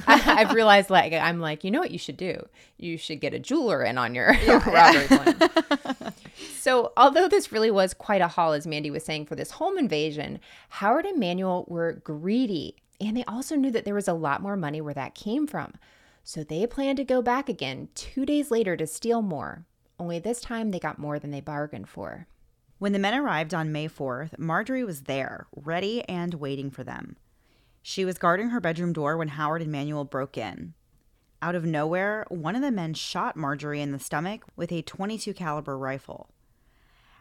[0.08, 2.46] I, I've realized like I'm like, you know what you should do?
[2.78, 6.14] You should get a jeweler in on your robbery plan.
[6.66, 9.78] So, although this really was quite a haul, as Mandy was saying, for this home
[9.78, 14.42] invasion, Howard and Manuel were greedy, and they also knew that there was a lot
[14.42, 15.74] more money where that came from.
[16.24, 19.68] So they planned to go back again two days later to steal more.
[20.00, 22.26] Only this time they got more than they bargained for.
[22.80, 27.16] When the men arrived on May 4th, Marjorie was there, ready and waiting for them.
[27.84, 30.74] She was guarding her bedroom door when Howard and Manuel broke in.
[31.44, 35.32] Out of nowhere, one of the men shot Marjorie in the stomach with a 22
[35.36, 36.32] caliber rifle.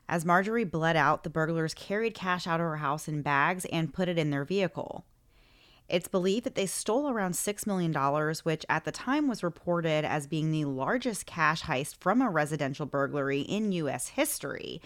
[0.08, 3.94] As Marjorie bled out, the burglars carried cash out of her house in bags and
[3.94, 5.04] put it in their vehicle.
[5.88, 7.92] It's believed that they stole around $6 million,
[8.42, 12.86] which at the time was reported as being the largest cash heist from a residential
[12.86, 14.08] burglary in U.S.
[14.08, 14.80] history.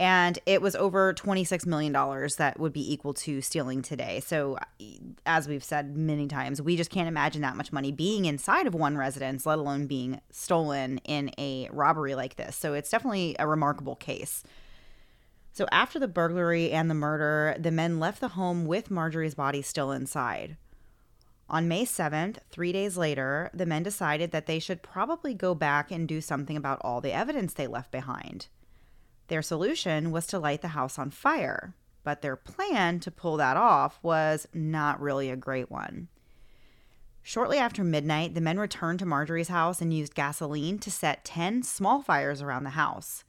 [0.00, 4.20] And it was over $26 million that would be equal to stealing today.
[4.20, 4.58] So,
[5.24, 8.74] as we've said many times, we just can't imagine that much money being inside of
[8.74, 12.56] one residence, let alone being stolen in a robbery like this.
[12.56, 14.42] So, it's definitely a remarkable case.
[15.52, 19.62] So, after the burglary and the murder, the men left the home with Marjorie's body
[19.62, 20.56] still inside.
[21.48, 25.92] On May 7th, three days later, the men decided that they should probably go back
[25.92, 28.48] and do something about all the evidence they left behind.
[29.28, 33.56] Their solution was to light the house on fire, but their plan to pull that
[33.56, 36.08] off was not really a great one.
[37.22, 41.62] Shortly after midnight, the men returned to Marjorie's house and used gasoline to set 10
[41.62, 43.24] small fires around the house.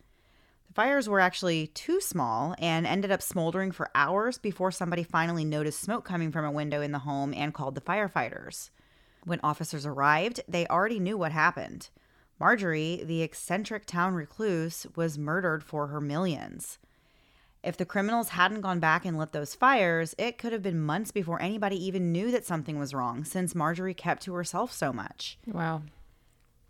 [0.68, 5.46] The fires were actually too small and ended up smoldering for hours before somebody finally
[5.46, 8.70] noticed smoke coming from a window in the home and called the firefighters.
[9.24, 11.90] When officers arrived, they already knew what happened.
[12.40, 16.78] Marjorie, the eccentric town recluse, was murdered for her millions.
[17.64, 21.12] If the criminals hadn't gone back and lit those fires, it could have been months
[21.12, 25.40] before anybody even knew that something was wrong, since Marjorie kept to herself so much.
[25.48, 25.82] Wow.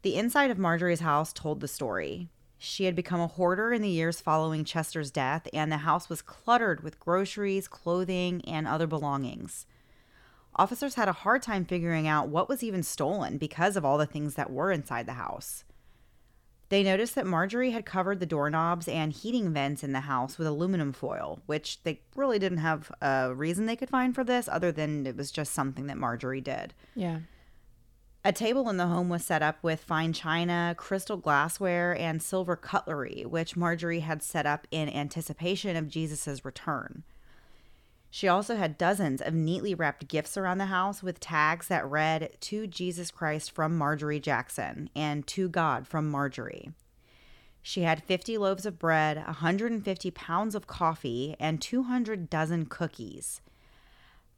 [0.04, 2.30] The inside of Marjorie's house told the story.
[2.58, 6.21] She had become a hoarder in the years following Chester's death, and the house was
[6.21, 9.65] cluttered with groceries, clothing, and other belongings.
[10.55, 14.05] Officers had a hard time figuring out what was even stolen because of all the
[14.05, 15.63] things that were inside the house.
[16.69, 20.47] They noticed that Marjorie had covered the doorknobs and heating vents in the house with
[20.47, 24.71] aluminum foil, which they really didn't have a reason they could find for this other
[24.71, 26.73] than it was just something that Marjorie did.
[26.95, 27.19] Yeah.
[28.23, 32.55] A table in the home was set up with fine china, crystal glassware, and silver
[32.55, 37.03] cutlery, which Marjorie had set up in anticipation of Jesus' return.
[38.15, 42.38] She also had dozens of neatly wrapped gifts around the house with tags that read,
[42.39, 46.71] To Jesus Christ from Marjorie Jackson and To God from Marjorie.
[47.62, 53.41] She had 50 loaves of bread, 150 pounds of coffee, and 200 dozen cookies.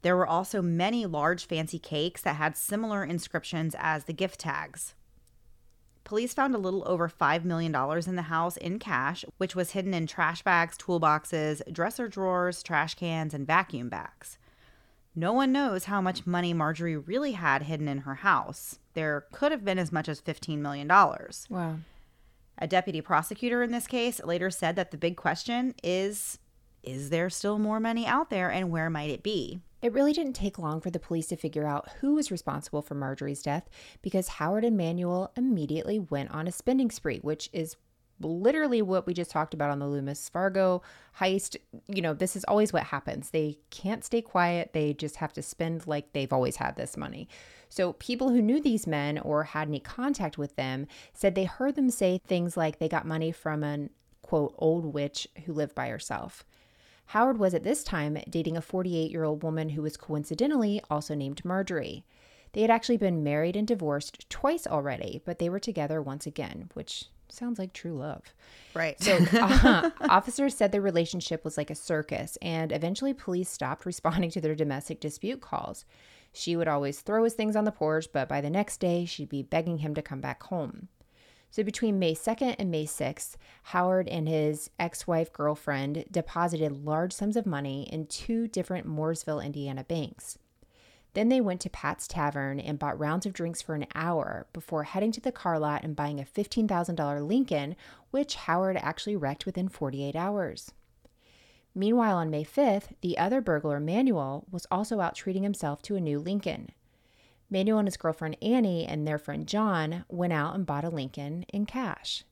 [0.02, 4.96] There were also many large fancy cakes that had similar inscriptions as the gift tags.
[6.08, 7.74] Police found a little over $5 million
[8.06, 12.94] in the house in cash, which was hidden in trash bags, toolboxes, dresser drawers, trash
[12.94, 14.38] cans, and vacuum bags.
[15.14, 18.78] No one knows how much money Marjorie really had hidden in her house.
[18.94, 20.88] There could have been as much as $15 million.
[20.88, 21.76] Wow.
[22.56, 26.38] A deputy prosecutor in this case later said that the big question is
[26.82, 29.60] is there still more money out there and where might it be?
[29.80, 32.94] It really didn't take long for the police to figure out who was responsible for
[32.94, 33.68] Marjorie's death
[34.02, 37.76] because Howard and Manuel immediately went on a spending spree, which is
[38.20, 40.82] literally what we just talked about on the Loomis Fargo
[41.20, 41.56] heist.
[41.86, 43.30] You know, this is always what happens.
[43.30, 47.28] They can't stay quiet, they just have to spend like they've always had this money.
[47.68, 51.76] So, people who knew these men or had any contact with them said they heard
[51.76, 53.90] them say things like they got money from an
[54.22, 56.44] quote old witch who lived by herself.
[57.08, 61.14] Howard was at this time dating a 48 year old woman who was coincidentally also
[61.14, 62.04] named Marjorie.
[62.52, 66.70] They had actually been married and divorced twice already, but they were together once again,
[66.74, 68.22] which Sounds like true love.
[68.74, 69.00] Right.
[69.02, 74.30] So, uh, officers said their relationship was like a circus, and eventually police stopped responding
[74.30, 75.84] to their domestic dispute calls.
[76.32, 79.28] She would always throw his things on the porch, but by the next day, she'd
[79.28, 80.88] be begging him to come back home.
[81.50, 87.12] So, between May 2nd and May 6th, Howard and his ex wife girlfriend deposited large
[87.12, 90.38] sums of money in two different Mooresville, Indiana banks.
[91.14, 94.84] Then they went to Pat's Tavern and bought rounds of drinks for an hour before
[94.84, 97.76] heading to the car lot and buying a $15,000 Lincoln,
[98.10, 100.72] which Howard actually wrecked within 48 hours.
[101.74, 106.00] Meanwhile, on May 5th, the other burglar, Manuel, was also out treating himself to a
[106.00, 106.70] new Lincoln.
[107.50, 111.44] Manuel and his girlfriend Annie and their friend John went out and bought a Lincoln
[111.52, 112.24] in cash.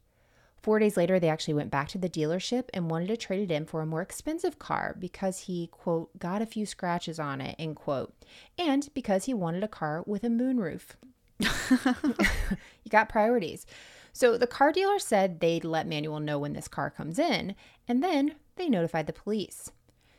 [0.63, 3.55] Four days later, they actually went back to the dealership and wanted to trade it
[3.55, 7.55] in for a more expensive car because he, quote, got a few scratches on it,
[7.59, 8.13] end quote,
[8.59, 10.97] and because he wanted a car with a moonroof.
[11.39, 13.65] you got priorities.
[14.13, 17.55] So the car dealer said they'd let Manuel know when this car comes in,
[17.87, 19.71] and then they notified the police.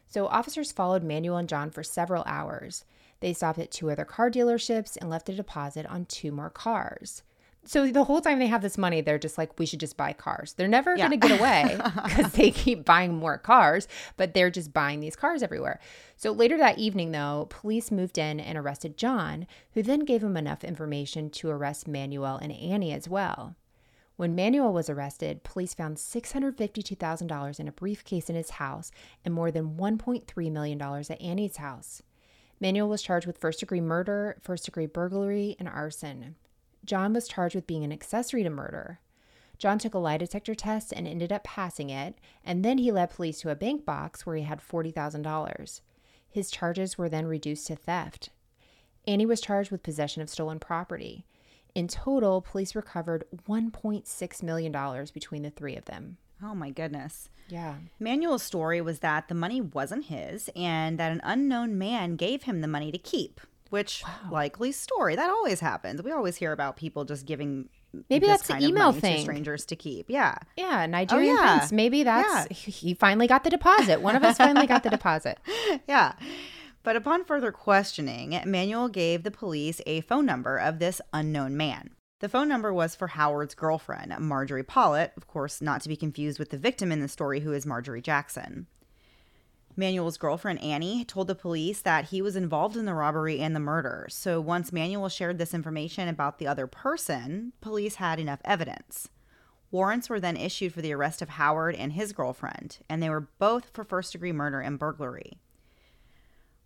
[0.07, 2.85] So officers followed Manuel and John for several hours.
[3.19, 7.23] They stopped at two other car dealerships and left a deposit on two more cars
[7.67, 10.13] so the whole time they have this money, they're just like, we should just buy
[10.13, 10.53] cars.
[10.53, 11.07] They're never yeah.
[11.07, 15.17] going to get away because they keep buying more cars, but they're just buying these
[15.17, 15.79] cars everywhere.
[16.15, 20.37] So later that evening, though, police moved in and arrested John, who then gave him
[20.37, 23.55] enough information to arrest Manuel and Annie as well.
[24.15, 28.91] When Manuel was arrested, police found $652,000 in a briefcase in his house
[29.25, 32.01] and more than $1.3 million at Annie's house.
[32.59, 36.35] Manuel was charged with first degree murder, first degree burglary, and arson.
[36.85, 38.99] John was charged with being an accessory to murder.
[39.57, 43.09] John took a lie detector test and ended up passing it, and then he led
[43.09, 45.81] police to a bank box where he had $40,000.
[46.29, 48.29] His charges were then reduced to theft.
[49.07, 51.25] Annie was charged with possession of stolen property.
[51.73, 56.17] In total, police recovered $1.6 million between the three of them.
[56.41, 57.29] Oh my goodness.
[57.49, 57.75] Yeah.
[57.99, 62.61] Manuel's story was that the money wasn't his and that an unknown man gave him
[62.61, 64.31] the money to keep which wow.
[64.31, 66.01] likely story that always happens.
[66.01, 67.69] We always hear about people just giving
[68.09, 70.09] maybe that's the email thing strangers to keep.
[70.09, 71.57] Yeah, yeah, oh, Nigerian oh, yeah.
[71.57, 71.71] prince.
[71.71, 72.71] Maybe that's yeah.
[72.71, 74.01] he finally got the deposit.
[74.01, 75.39] One of us finally got the deposit.
[75.87, 76.13] Yeah.
[76.83, 81.89] But upon further questioning, Manuel gave the police a phone number of this unknown man.
[82.19, 86.39] The phone number was for Howard's girlfriend, Marjorie Pollitt, of course, not to be confused
[86.39, 88.65] with the victim in the story, who is Marjorie Jackson.
[89.75, 93.59] Manuel's girlfriend, Annie, told the police that he was involved in the robbery and the
[93.59, 94.07] murder.
[94.09, 99.09] So once Manuel shared this information about the other person, police had enough evidence.
[99.69, 103.29] Warrants were then issued for the arrest of Howard and his girlfriend, and they were
[103.37, 105.39] both for first degree murder and burglary.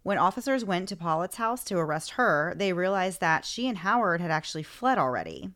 [0.03, 4.19] When officers went to Pollitt's house to arrest her, they realized that she and Howard
[4.19, 5.51] had actually fled already.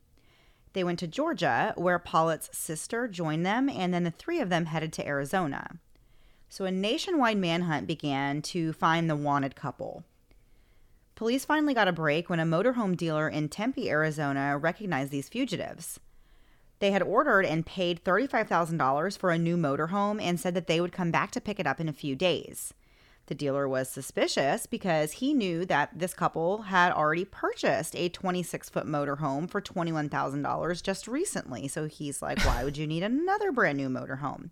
[0.72, 4.66] They went to Georgia, where Pollitt's sister joined them, and then the three of them
[4.66, 5.78] headed to Arizona.
[6.48, 10.04] So a nationwide manhunt began to find the wanted couple.
[11.16, 15.98] Police finally got a break when a motorhome dealer in Tempe, Arizona recognized these fugitives.
[16.78, 20.92] They had ordered and paid $35,000 for a new motorhome and said that they would
[20.92, 22.74] come back to pick it up in a few days.
[23.26, 28.70] The dealer was suspicious because he knew that this couple had already purchased a 26
[28.70, 31.66] foot motorhome for $21,000 just recently.
[31.66, 34.50] So he's like, why would you need another brand new motorhome?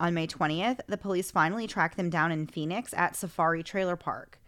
[0.00, 4.40] On May 20th, the police finally tracked them down in Phoenix at Safari Trailer Park.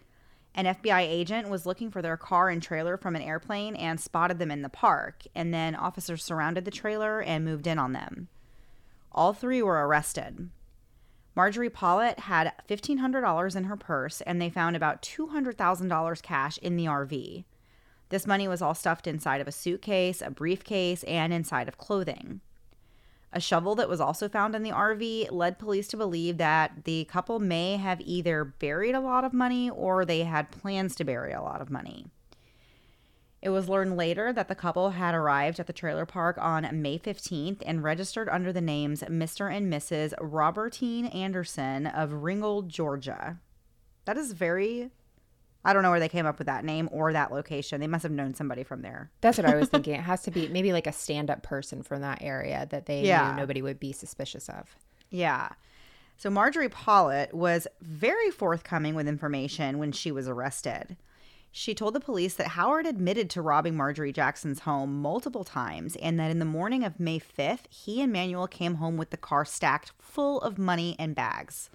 [0.55, 4.41] An FBI agent was looking for their car and trailer from an airplane and spotted
[4.41, 8.29] them in the park, and then officers surrounded the trailer and moved in on them.
[9.13, 10.51] All three were arrested.
[11.39, 16.87] Marjorie Pollitt had $1,500 in her purse, and they found about $200,000 cash in the
[16.87, 17.45] RV.
[18.09, 22.41] This money was all stuffed inside of a suitcase, a briefcase, and inside of clothing.
[23.33, 27.05] A shovel that was also found in the RV led police to believe that the
[27.05, 31.33] couple may have either buried a lot of money or they had plans to bury
[31.33, 32.07] a lot of money.
[33.41, 36.99] It was learned later that the couple had arrived at the trailer park on May
[36.99, 39.55] 15th and registered under the names Mr.
[39.55, 40.13] and Mrs.
[40.21, 43.39] Robertine Anderson of Ringgold, Georgia.
[44.07, 44.91] That is very
[45.65, 47.81] I don't know where they came up with that name or that location.
[47.81, 49.11] They must have known somebody from there.
[49.21, 49.95] That's what I was thinking.
[49.95, 53.03] It has to be maybe like a stand up person from that area that they
[53.03, 53.33] yeah.
[53.33, 54.77] knew nobody would be suspicious of.
[55.11, 55.51] Yeah.
[56.17, 60.97] So Marjorie Pollitt was very forthcoming with information when she was arrested.
[61.51, 66.19] She told the police that Howard admitted to robbing Marjorie Jackson's home multiple times and
[66.21, 69.45] that in the morning of May 5th, he and Manuel came home with the car
[69.45, 71.71] stacked full of money and bags.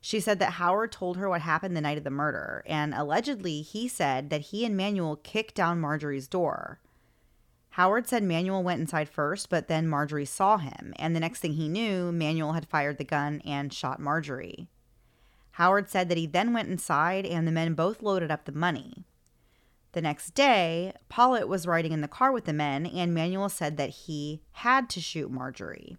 [0.00, 3.60] She said that Howard told her what happened the night of the murder, and allegedly
[3.60, 6.80] he said that he and Manuel kicked down Marjorie's door.
[7.74, 11.52] Howard said Manuel went inside first, but then Marjorie saw him, and the next thing
[11.52, 14.68] he knew, Manuel had fired the gun and shot Marjorie.
[15.60, 19.04] Howard said that he then went inside and the men both loaded up the money.
[19.92, 23.76] The next day, Pollitt was riding in the car with the men, and Manuel said
[23.76, 25.98] that he had to shoot Marjorie.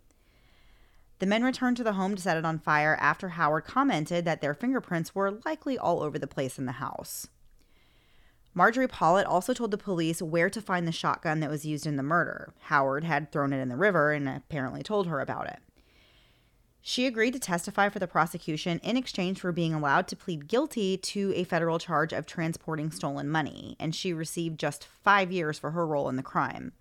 [1.19, 4.41] The men returned to the home to set it on fire after Howard commented that
[4.41, 7.27] their fingerprints were likely all over the place in the house.
[8.55, 11.97] Marjorie Pollitt also told the police where to find the shotgun that was used in
[11.97, 12.55] the murder.
[12.61, 15.59] Howard had thrown it in the river and apparently told her about it.
[16.81, 20.97] She agreed to testify for the prosecution in exchange for being allowed to plead guilty
[20.97, 25.71] to a federal charge of transporting stolen money, and she received just five years for
[25.71, 26.71] her role in the crime.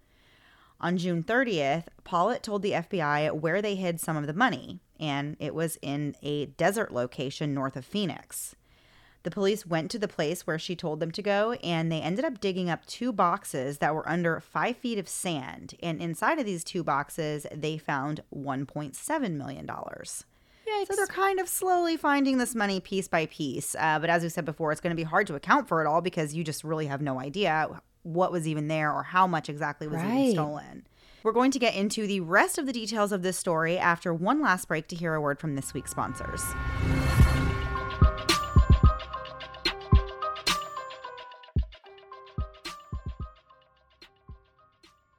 [0.81, 5.37] On June 30th, Pollitt told the FBI where they hid some of the money, and
[5.39, 8.57] it was in a desert location north of Phoenix.
[9.23, 12.25] The police went to the place where she told them to go, and they ended
[12.25, 15.75] up digging up two boxes that were under five feet of sand.
[15.83, 19.67] And inside of these two boxes, they found $1.7 million.
[19.67, 20.87] Yikes.
[20.87, 23.75] So they're kind of slowly finding this money piece by piece.
[23.79, 25.87] Uh, but as we said before, it's going to be hard to account for it
[25.87, 27.69] all because you just really have no idea
[28.03, 30.19] what was even there or how much exactly was right.
[30.19, 30.87] even stolen.
[31.23, 34.41] We're going to get into the rest of the details of this story after one
[34.41, 36.43] last break to hear a word from this week's sponsors.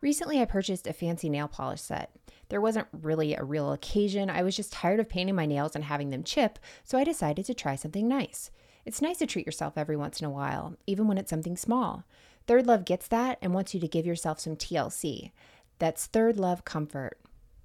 [0.02, 2.12] Recently, I purchased a fancy nail polish set.
[2.49, 4.30] There wasn't really a real occasion.
[4.30, 7.45] I was just tired of painting my nails and having them chip, so I decided
[7.45, 8.49] to try something nice.
[8.84, 12.04] It's nice to treat yourself every once in a while, even when it's something small.
[12.47, 15.32] Third Love gets that and wants you to give yourself some TLC.
[15.78, 17.20] That's Third Love Comfort.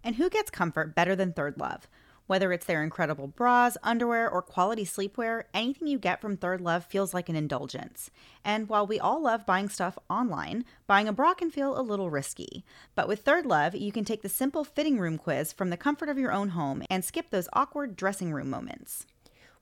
[0.05, 1.89] And who gets comfort better than Third Love?
[2.27, 6.85] Whether it's their incredible bras, underwear, or quality sleepwear, anything you get from Third Love
[6.85, 8.11] feels like an indulgence.
[8.45, 12.11] And while we all love buying stuff online, buying a bra can feel a little
[12.11, 12.65] risky.
[12.95, 16.09] But with Third Love, you can take the simple fitting room quiz from the comfort
[16.09, 19.07] of your own home and skip those awkward dressing room moments.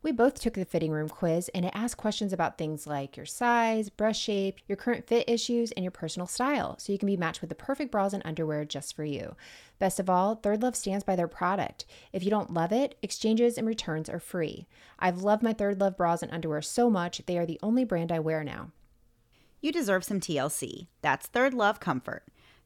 [0.05, 3.25] We both took the fitting room quiz, and it asked questions about things like your
[3.25, 7.17] size, breast shape, your current fit issues, and your personal style, so you can be
[7.17, 9.35] matched with the perfect bras and underwear just for you.
[9.79, 11.87] Best of all, Third Love stands by their product.
[12.13, 14.67] If you don't love it, exchanges and returns are free.
[14.99, 18.13] I've loved my Third Love bras and underwear so much, they are the only brand
[18.13, 18.73] I wear now.
[19.63, 20.89] You deserve some TLC.
[21.01, 22.25] That's Third Love Comfort.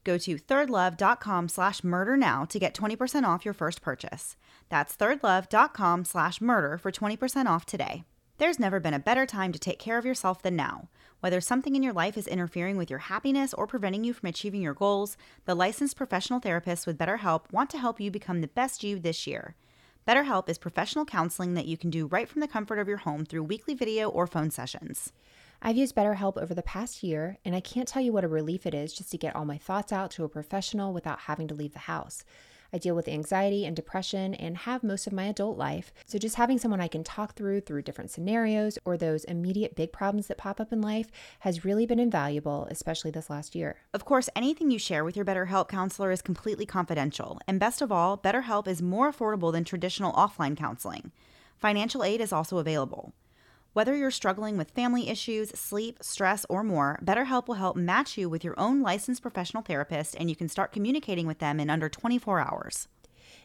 [0.08, 4.36] Go to thirdlove.com slash murder now to get 20% off your first purchase.
[4.70, 8.04] That's thirdlove.com slash murder for 20% off today.
[8.38, 10.88] There's never been a better time to take care of yourself than now.
[11.20, 14.62] Whether something in your life is interfering with your happiness or preventing you from achieving
[14.62, 18.82] your goals, the licensed professional therapists with BetterHelp want to help you become the best
[18.82, 19.56] you this year.
[20.08, 23.26] BetterHelp is professional counseling that you can do right from the comfort of your home
[23.26, 25.12] through weekly video or phone sessions.
[25.60, 28.64] I've used BetterHelp over the past year, and I can't tell you what a relief
[28.64, 31.54] it is just to get all my thoughts out to a professional without having to
[31.54, 32.24] leave the house.
[32.72, 36.36] I deal with anxiety and depression and have most of my adult life, so just
[36.36, 40.38] having someone I can talk through through different scenarios or those immediate big problems that
[40.38, 43.78] pop up in life has really been invaluable, especially this last year.
[43.92, 47.90] Of course, anything you share with your BetterHelp counselor is completely confidential, and best of
[47.90, 51.10] all, BetterHelp is more affordable than traditional offline counseling.
[51.56, 53.12] Financial aid is also available.
[53.78, 58.28] Whether you're struggling with family issues, sleep, stress, or more, BetterHelp will help match you
[58.28, 61.88] with your own licensed professional therapist, and you can start communicating with them in under
[61.88, 62.88] 24 hours.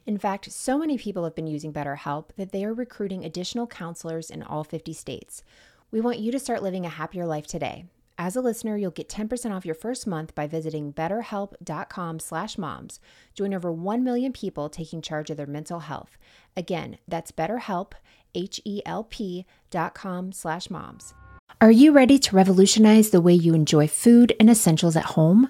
[0.07, 4.31] In fact, so many people have been using BetterHelp that they are recruiting additional counselors
[4.31, 5.43] in all 50 states.
[5.91, 7.85] We want you to start living a happier life today.
[8.17, 12.99] As a listener, you'll get 10% off your first month by visiting betterhelp.com/moms.
[13.35, 16.17] Join over 1 million people taking charge of their mental health.
[16.57, 17.93] Again, that's BetterHelp,
[18.35, 21.13] H-E-L-P dot com slash moms.
[21.61, 25.49] Are you ready to revolutionize the way you enjoy food and essentials at home?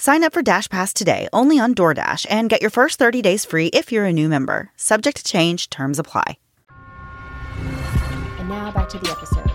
[0.00, 3.44] Sign up for Dash Pass today only on DoorDash and get your first 30 days
[3.44, 4.70] free if you're a new member.
[4.74, 6.38] Subject to change, terms apply.
[8.38, 9.50] And now back to the episode.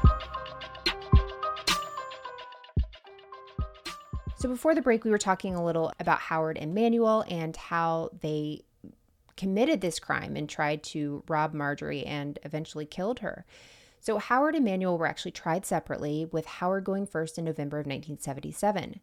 [4.37, 8.11] So before the break, we were talking a little about Howard and Manuel and how
[8.21, 8.61] they
[9.37, 13.45] committed this crime and tried to rob Marjorie and eventually killed her.
[13.99, 17.87] So Howard and Manuel were actually tried separately, with Howard going first in November of
[17.87, 18.99] 1977.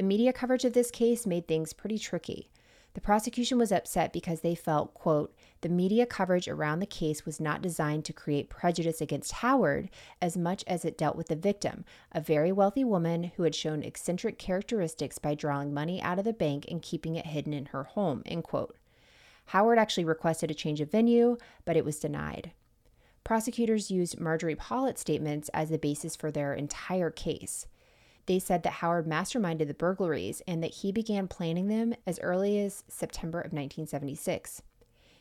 [0.00, 2.48] The media coverage of this case made things pretty tricky.
[2.94, 7.38] The prosecution was upset because they felt, quote, the media coverage around the case was
[7.38, 9.90] not designed to create prejudice against Howard
[10.22, 13.82] as much as it dealt with the victim, a very wealthy woman who had shown
[13.82, 17.84] eccentric characteristics by drawing money out of the bank and keeping it hidden in her
[17.84, 18.78] home, end quote.
[19.48, 21.36] Howard actually requested a change of venue,
[21.66, 22.52] but it was denied.
[23.22, 27.66] Prosecutors used Marjorie Pollitt's statements as the basis for their entire case.
[28.30, 32.60] They said that Howard masterminded the burglaries and that he began planning them as early
[32.60, 34.62] as September of 1976.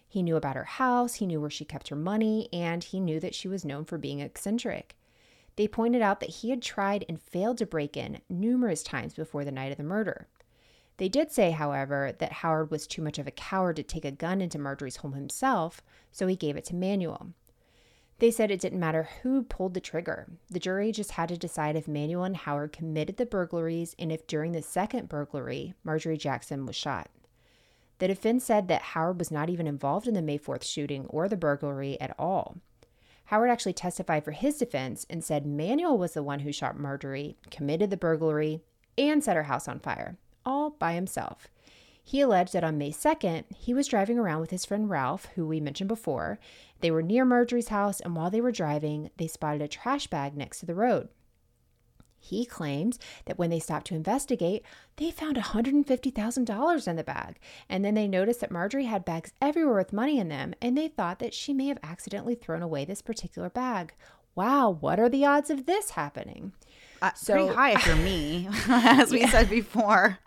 [0.07, 3.19] He knew about her house, he knew where she kept her money, and he knew
[3.19, 4.95] that she was known for being eccentric.
[5.55, 9.43] They pointed out that he had tried and failed to break in numerous times before
[9.43, 10.27] the night of the murder.
[10.97, 14.11] They did say, however, that Howard was too much of a coward to take a
[14.11, 15.81] gun into Marjorie's home himself,
[16.11, 17.33] so he gave it to Manuel.
[18.19, 20.27] They said it didn't matter who pulled the trigger.
[20.49, 24.27] The jury just had to decide if Manuel and Howard committed the burglaries and if
[24.27, 27.09] during the second burglary, Marjorie Jackson was shot.
[27.99, 31.29] The defense said that Howard was not even involved in the May 4th shooting or
[31.29, 32.57] the burglary at all.
[33.25, 37.37] Howard actually testified for his defense and said Manuel was the one who shot Marjorie,
[37.51, 38.61] committed the burglary,
[38.97, 41.47] and set her house on fire, all by himself.
[42.09, 45.45] He alleged that on May 2nd, he was driving around with his friend Ralph, who
[45.45, 46.39] we mentioned before.
[46.79, 50.35] They were near Marjorie's house, and while they were driving, they spotted a trash bag
[50.35, 51.09] next to the road.
[52.17, 57.39] He claims that when they stopped to investigate, they found $150,000 in the bag.
[57.69, 60.87] And then they noticed that Marjorie had bags everywhere with money in them, and they
[60.87, 63.93] thought that she may have accidentally thrown away this particular bag.
[64.33, 66.53] Wow, what are the odds of this happening?
[67.03, 69.29] Uh, so, pretty high if you're me, as we yeah.
[69.29, 70.17] said before.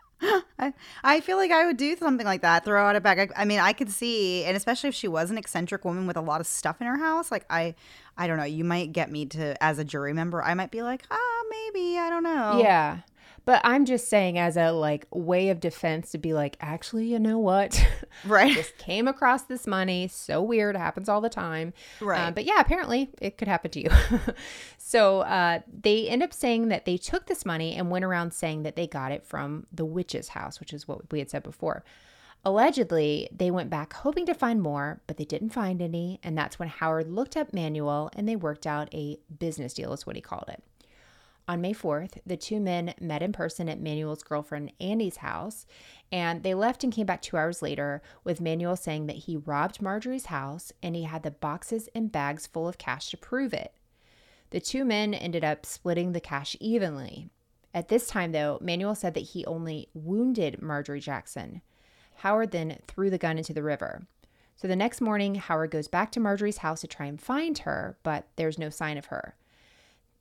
[0.59, 2.64] I, I feel like I would do something like that.
[2.64, 3.33] Throw out a bag.
[3.37, 6.16] I, I, mean, I could see, and especially if she was an eccentric woman with
[6.16, 7.75] a lot of stuff in her house, like I,
[8.16, 8.45] I don't know.
[8.45, 10.43] You might get me to as a jury member.
[10.43, 12.61] I might be like, ah, maybe I don't know.
[12.62, 12.99] Yeah,
[13.45, 17.18] but I'm just saying, as a like way of defense, to be like, actually, you
[17.18, 17.84] know what?
[18.26, 18.53] Right.
[18.53, 20.07] just came across this money.
[20.07, 20.76] So weird.
[20.76, 21.72] It happens all the time.
[22.01, 22.20] Uh, right.
[22.28, 23.90] Uh, but yeah, apparently it could happen to you.
[24.78, 28.64] so uh, they end up saying that they took this money and went around saying
[28.64, 31.84] that they got it from the witch's house, which is what we had said before.
[32.45, 36.18] Allegedly, they went back hoping to find more, but they didn't find any.
[36.22, 40.07] And that's when Howard looked up Manuel and they worked out a business deal, is
[40.07, 40.62] what he called it.
[41.49, 45.66] On May 4th, the two men met in person at Manuel's girlfriend Andy's house,
[46.12, 49.82] and they left and came back two hours later with Manuel saying that he robbed
[49.82, 53.74] Marjorie's house and he had the boxes and bags full of cash to prove it.
[54.51, 57.28] The two men ended up splitting the cash evenly.
[57.74, 61.62] At this time, though, Manuel said that he only wounded Marjorie Jackson.
[62.16, 64.07] Howard then threw the gun into the river.
[64.55, 67.97] So the next morning, Howard goes back to Marjorie's house to try and find her,
[68.03, 69.34] but there's no sign of her.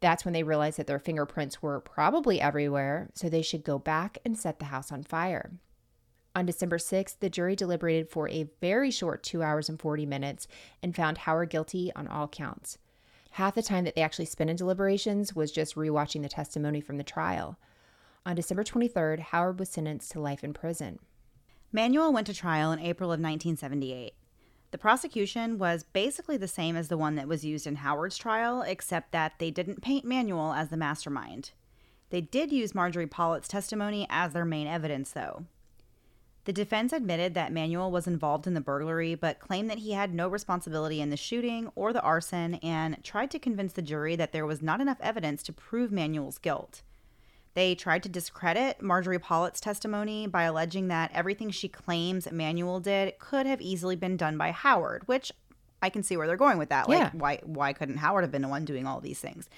[0.02, 4.18] That's when they realized that their fingerprints were probably everywhere, so they should go back
[4.26, 5.52] and set the house on fire.
[6.36, 10.48] On December 6th, the jury deliberated for a very short two hours and 40 minutes
[10.82, 12.78] and found Howard guilty on all counts.
[13.32, 16.98] Half the time that they actually spent in deliberations was just rewatching the testimony from
[16.98, 17.58] the trial.
[18.26, 21.00] On December 23rd, Howard was sentenced to life in prison.
[21.72, 24.14] Manuel went to trial in April of 1978.
[24.72, 28.62] The prosecution was basically the same as the one that was used in Howard's trial,
[28.62, 31.52] except that they didn't paint Manuel as the mastermind.
[32.10, 35.46] They did use Marjorie Pollitt's testimony as their main evidence, though.
[36.46, 40.14] The defense admitted that Manuel was involved in the burglary, but claimed that he had
[40.14, 44.32] no responsibility in the shooting or the arson and tried to convince the jury that
[44.32, 46.82] there was not enough evidence to prove Manuel's guilt.
[47.54, 53.20] They tried to discredit Marjorie Pollitt's testimony by alleging that everything she claims Manuel did
[53.20, 55.32] could have easily been done by Howard, which
[55.82, 56.88] I can see where they're going with that.
[56.88, 57.10] Like, Yeah.
[57.14, 59.50] why why couldn't Howard have been the one doing all these things?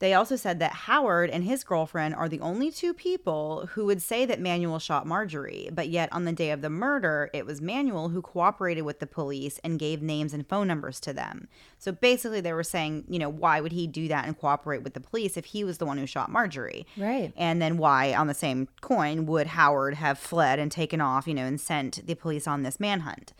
[0.00, 4.02] They also said that Howard and his girlfriend are the only two people who would
[4.02, 7.60] say that Manuel shot Marjorie, but yet on the day of the murder, it was
[7.60, 11.48] Manuel who cooperated with the police and gave names and phone numbers to them.
[11.78, 14.94] So basically, they were saying, you know, why would he do that and cooperate with
[14.94, 16.86] the police if he was the one who shot Marjorie?
[16.96, 17.32] Right.
[17.36, 21.34] And then why, on the same coin, would Howard have fled and taken off, you
[21.34, 23.32] know, and sent the police on this manhunt?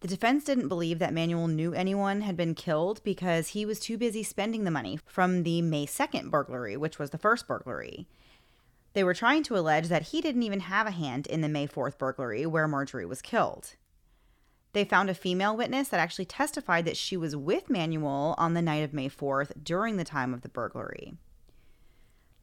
[0.00, 3.98] The defense didn't believe that Manuel knew anyone had been killed because he was too
[3.98, 8.08] busy spending the money from the May 2nd burglary, which was the first burglary.
[8.94, 11.68] They were trying to allege that he didn't even have a hand in the May
[11.68, 13.76] 4th burglary where Marjorie was killed.
[14.72, 18.62] They found a female witness that actually testified that she was with Manuel on the
[18.62, 21.14] night of May 4th during the time of the burglary.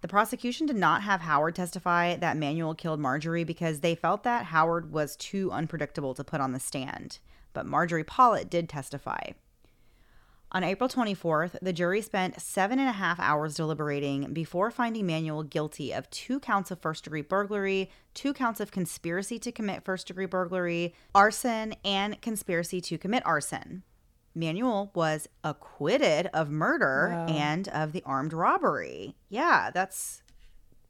[0.02, 4.46] The prosecution did not have Howard testify that Manuel killed Marjorie because they felt that
[4.46, 7.18] Howard was too unpredictable to put on the stand,
[7.54, 9.32] but Marjorie Pollitt did testify.
[10.54, 15.44] On April 24th, the jury spent seven and a half hours deliberating before finding Manuel
[15.44, 20.08] guilty of two counts of first degree burglary, two counts of conspiracy to commit first
[20.08, 23.84] degree burglary, arson, and conspiracy to commit arson.
[24.34, 27.26] Manuel was acquitted of murder Wow.
[27.26, 29.16] and of the armed robbery.
[29.28, 30.22] Yeah, that's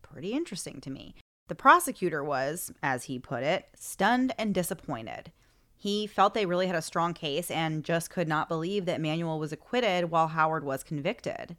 [0.03, 1.15] pretty interesting to me.
[1.47, 5.31] The prosecutor was, as he put it, stunned and disappointed.
[5.79, 9.37] He felt they really had a strong case and just could not believe that Manuel
[9.39, 11.55] was acquitted while Howard was convicted.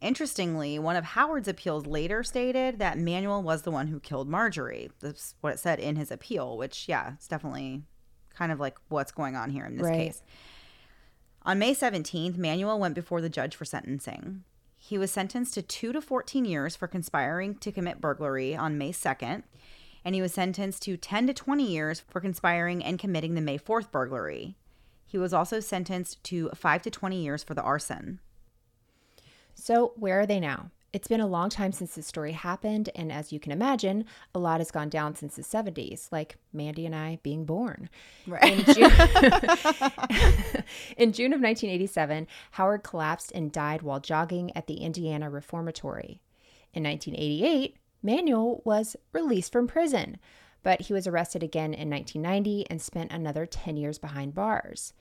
[0.00, 4.90] Interestingly, one of Howard's appeals later stated that Manuel was the one who killed Marjorie.
[5.00, 7.82] That's what it said in his appeal, which, yeah, it's definitely
[8.34, 9.96] kind of like what's going on here in this Right.
[9.96, 10.22] case.
[11.42, 14.44] On May 17th, Manuel went before the judge for sentencing.
[14.76, 18.92] He was sentenced to 2 to 14 years for conspiring to commit burglary on May
[18.92, 19.44] 2nd,
[20.04, 23.58] and he was sentenced to 10 to 20 years for conspiring and committing the May
[23.58, 24.56] 4th burglary.
[25.06, 28.20] He was also sentenced to 5 to 20 years for the arson.
[29.54, 30.70] So, where are they now?
[30.94, 34.38] It's been a long time since this story happened, and as you can imagine, a
[34.38, 37.90] lot has gone down since the 70s, like Mandy and I being born.
[38.26, 38.92] In June,
[40.96, 46.20] in June of 1987, Howard collapsed and died while jogging at the Indiana Reformatory.
[46.72, 50.18] In 1988, Manuel was released from prison,
[50.62, 54.92] but he was arrested again in 1990 and spent another 10 years behind bars.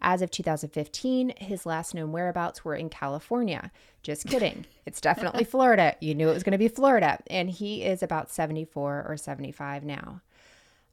[0.00, 3.70] As of 2015, his last known whereabouts were in California.
[4.02, 4.66] Just kidding.
[4.86, 5.96] it's definitely Florida.
[6.00, 7.18] You knew it was going to be Florida.
[7.28, 10.20] And he is about 74 or 75 now.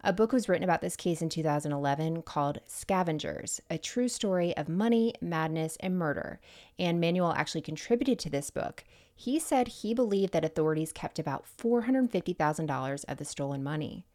[0.02, 4.70] A book was written about this case in 2011 called Scavengers, a true story of
[4.70, 6.40] money, madness, and murder.
[6.78, 8.84] And Manuel actually contributed to this book.
[9.16, 14.06] He said he believed that authorities kept about $450,000 of the stolen money.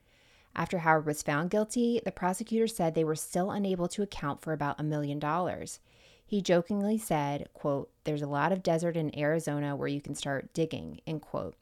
[0.54, 4.52] After Howard was found guilty, the prosecutor said they were still unable to account for
[4.52, 5.80] about a million dollars.
[6.26, 10.52] He jokingly said, quote, there's a lot of desert in Arizona where you can start
[10.52, 11.56] digging, end quote.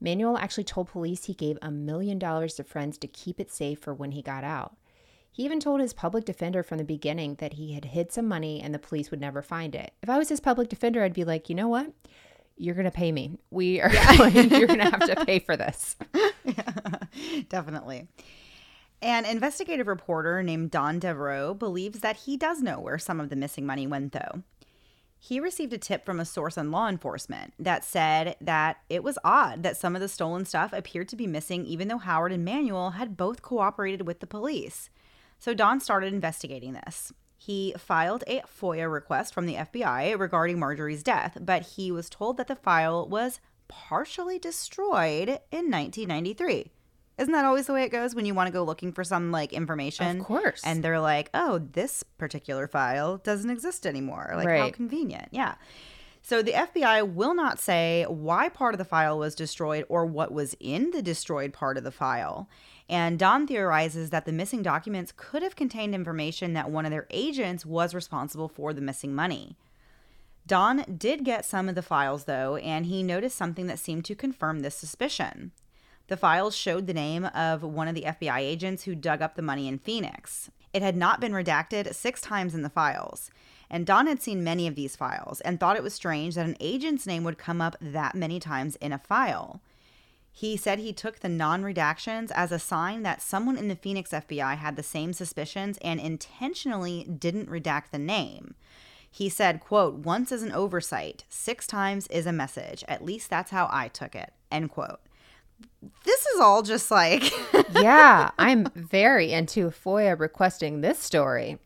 [0.00, 3.78] Manuel actually told police he gave a million dollars to friends to keep it safe
[3.78, 4.76] for when he got out.
[5.30, 8.60] He even told his public defender from the beginning that he had hid some money
[8.60, 9.92] and the police would never find it.
[10.02, 11.92] If I was his public defender, I'd be like, you know what?
[12.56, 13.38] You're going to pay me.
[13.50, 15.96] We are going, you're going to have to pay for this.
[17.48, 18.08] Definitely.
[19.02, 23.36] An investigative reporter named Don Devereux believes that he does know where some of the
[23.36, 24.42] missing money went, though.
[25.18, 29.18] He received a tip from a source in law enforcement that said that it was
[29.24, 32.44] odd that some of the stolen stuff appeared to be missing, even though Howard and
[32.44, 34.88] Manuel had both cooperated with the police.
[35.38, 37.12] So Don started investigating this.
[37.36, 42.36] He filed a FOIA request from the FBI regarding Marjorie's death, but he was told
[42.38, 46.72] that the file was partially destroyed in 1993.
[47.18, 49.32] Isn't that always the way it goes when you want to go looking for some
[49.32, 50.20] like information?
[50.20, 50.62] Of course.
[50.64, 54.32] And they're like, oh, this particular file doesn't exist anymore.
[54.36, 55.28] Like, how convenient.
[55.30, 55.54] Yeah.
[56.22, 60.32] So the FBI will not say why part of the file was destroyed or what
[60.32, 62.48] was in the destroyed part of the file.
[62.88, 67.06] And Don theorizes that the missing documents could have contained information that one of their
[67.10, 69.56] agents was responsible for the missing money.
[70.46, 74.14] Don did get some of the files, though, and he noticed something that seemed to
[74.14, 75.50] confirm this suspicion.
[76.06, 79.42] The files showed the name of one of the FBI agents who dug up the
[79.42, 80.50] money in Phoenix.
[80.72, 83.30] It had not been redacted six times in the files.
[83.68, 86.56] And Don had seen many of these files and thought it was strange that an
[86.60, 89.60] agent's name would come up that many times in a file.
[90.38, 94.10] He said he took the non redactions as a sign that someone in the Phoenix
[94.10, 98.54] FBI had the same suspicions and intentionally didn't redact the name.
[99.10, 102.84] He said, quote, once is an oversight, six times is a message.
[102.86, 105.00] At least that's how I took it, end quote.
[106.04, 107.32] This is all just like.
[107.70, 111.56] yeah, I'm very into FOIA requesting this story.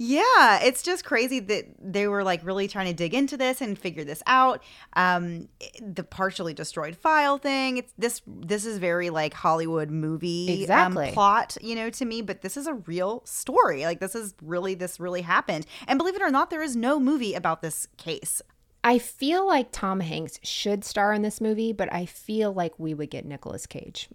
[0.00, 3.76] Yeah, it's just crazy that they were like really trying to dig into this and
[3.76, 4.62] figure this out.
[4.92, 5.48] Um,
[5.82, 7.78] the partially destroyed file thing.
[7.78, 8.22] It's this.
[8.26, 11.08] This is very like Hollywood movie um, Exactly.
[11.08, 12.22] um, plot, you know, to me.
[12.22, 13.84] But this is a real story.
[13.84, 15.66] Like this is really this really happened.
[15.88, 18.40] And believe it or not, there is no movie about this case.
[18.84, 22.94] I feel like Tom Hanks should star in this movie, but I feel like we
[22.94, 24.08] would get Nicolas Cage.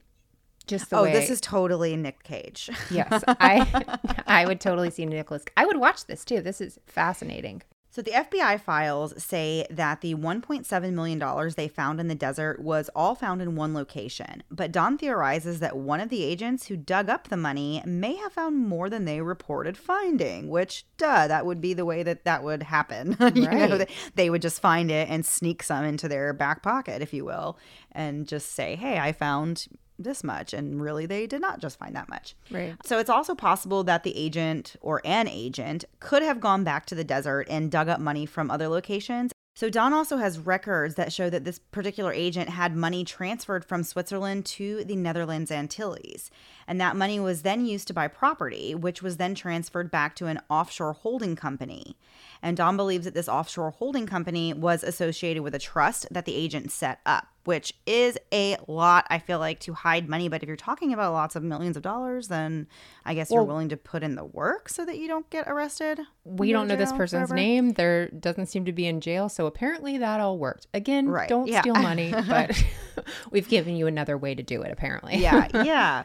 [0.67, 2.69] Just the oh, way this is totally Nick Cage.
[2.89, 5.43] Yes, I I would totally see Nicolas.
[5.57, 6.41] I would watch this too.
[6.41, 7.63] This is fascinating.
[7.89, 12.59] So the FBI files say that the 1.7 million dollars they found in the desert
[12.59, 14.41] was all found in one location.
[14.49, 18.33] But Don theorizes that one of the agents who dug up the money may have
[18.33, 22.43] found more than they reported finding, which duh, that would be the way that that
[22.43, 23.15] would happen.
[23.35, 23.89] you know, Right.
[24.15, 27.59] they would just find it and sneak some into their back pocket, if you will,
[27.91, 29.67] and just say, "Hey, I found
[30.03, 32.35] this much." And really they did not just find that much.
[32.51, 32.75] Right.
[32.85, 36.95] So it's also possible that the agent or an agent could have gone back to
[36.95, 39.31] the desert and dug up money from other locations.
[39.55, 43.83] So Don also has records that show that this particular agent had money transferred from
[43.83, 46.31] Switzerland to the Netherlands Antilles.
[46.67, 50.25] And that money was then used to buy property, which was then transferred back to
[50.25, 51.95] an offshore holding company.
[52.43, 56.35] And Don believes that this offshore holding company was associated with a trust that the
[56.35, 60.27] agent set up, which is a lot, I feel like, to hide money.
[60.27, 62.67] But if you're talking about lots of millions of dollars, then
[63.05, 66.01] I guess you're willing to put in the work so that you don't get arrested.
[66.25, 67.35] We don't know this person's forever.
[67.35, 67.71] name.
[67.71, 70.67] There doesn't seem to be in jail, so apparently that all worked.
[70.73, 71.61] Again, Right, don't yeah.
[71.61, 72.61] steal money, but
[73.31, 74.71] we've given you another way to do it.
[74.71, 76.03] Apparently, yeah, yeah.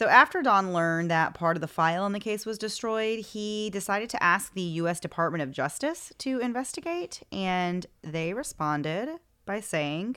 [0.00, 3.68] So after Don learned that part of the file in the case was destroyed, he
[3.68, 4.98] decided to ask the U.S.
[4.98, 10.16] Department of Justice to investigate, and they responded by saying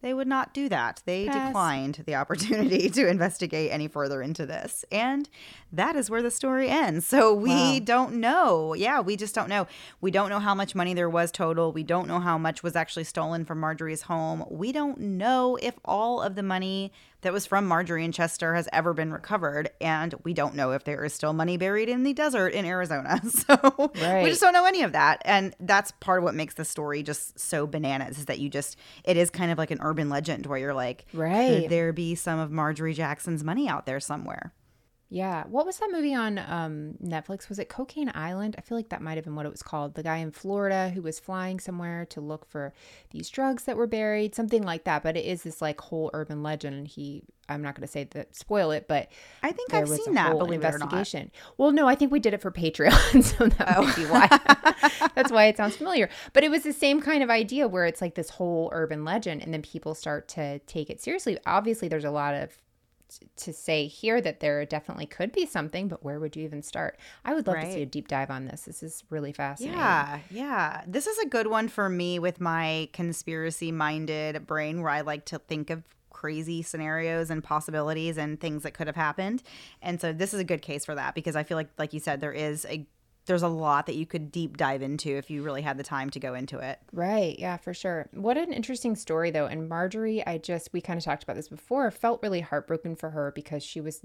[0.00, 1.02] they would not do that.
[1.06, 1.46] They Pass.
[1.48, 4.84] declined the opportunity to investigate any further into this.
[4.90, 5.28] And
[5.72, 7.06] that is where the story ends.
[7.06, 7.78] So we Wow.
[7.84, 8.74] don't know.
[8.74, 9.66] Yeah, we just don't know.
[10.00, 11.72] We don't know how much money there was total.
[11.72, 14.44] We don't know how much was actually stolen from Marjorie's home.
[14.50, 16.92] We don't know if all of the money
[17.22, 19.70] that was from Marjorie and Chester has ever been recovered.
[19.80, 23.20] And we don't know if there is still money buried in the desert in Arizona.
[23.28, 25.22] So we just don't know any of that.
[25.24, 28.76] And that's part of what makes the story just so bananas is that you just,
[29.04, 31.62] it is kind of like an urban legend where you're like, Right.
[31.62, 34.52] could there be some of Marjorie Jackson's money out there somewhere?
[35.10, 35.44] Yeah.
[35.46, 37.48] What was that movie on um, Netflix?
[37.48, 38.56] Was it Cocaine Island?
[38.58, 39.94] I feel like that might have been what it was called.
[39.94, 42.74] The guy in Florida who was flying somewhere to look for
[43.10, 45.02] these drugs that were buried, something like that.
[45.02, 46.76] But it is this like whole urban legend.
[46.76, 49.08] And he, I'm not going to say that, spoil it, but
[49.42, 50.92] I think I've seen that, whole believe it or not.
[50.92, 51.30] investigation.
[51.56, 54.28] Well, no, I think we did it for Patreon, so that might be why.
[55.14, 56.10] That's why it sounds familiar.
[56.34, 59.42] But it was the same kind of idea where it's like this whole urban legend,
[59.42, 61.38] and then people start to take it seriously.
[61.46, 62.58] Obviously, there's a lot of
[63.36, 66.98] to say here that there definitely could be something, but where would you even start?
[67.24, 68.62] I would love to see a deep dive on this.
[68.62, 69.78] This is really fascinating.
[69.78, 70.82] Yeah, yeah.
[70.86, 75.24] This is a good one for me with my conspiracy minded brain where I like
[75.26, 79.42] to think of crazy scenarios and possibilities and things that could have happened.
[79.80, 82.00] And so this is a good case for that because I feel like like you
[82.00, 82.86] said there is a
[83.28, 86.10] there's a lot that you could deep dive into if you really had the time
[86.10, 86.80] to go into it.
[86.92, 87.38] Right.
[87.38, 88.08] Yeah, for sure.
[88.12, 89.46] What an interesting story, though.
[89.46, 93.10] And Marjorie, I just, we kind of talked about this before, felt really heartbroken for
[93.10, 94.00] her because she was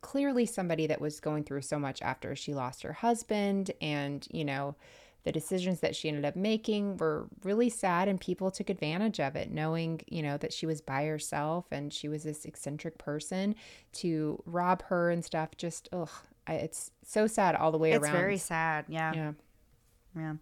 [0.00, 3.70] clearly somebody that was going through so much after she lost her husband.
[3.80, 4.74] And, you know,
[5.22, 9.36] the decisions that she ended up making were really sad, and people took advantage of
[9.36, 13.54] it, knowing, you know, that she was by herself and she was this eccentric person
[13.92, 15.56] to rob her and stuff.
[15.56, 16.10] Just, ugh,
[16.46, 18.14] I, it's so sad all the way It's around.
[18.14, 18.84] It's very sad.
[18.88, 19.12] Yeah.
[19.14, 19.32] Yeah.
[20.16, 20.34] Yeah.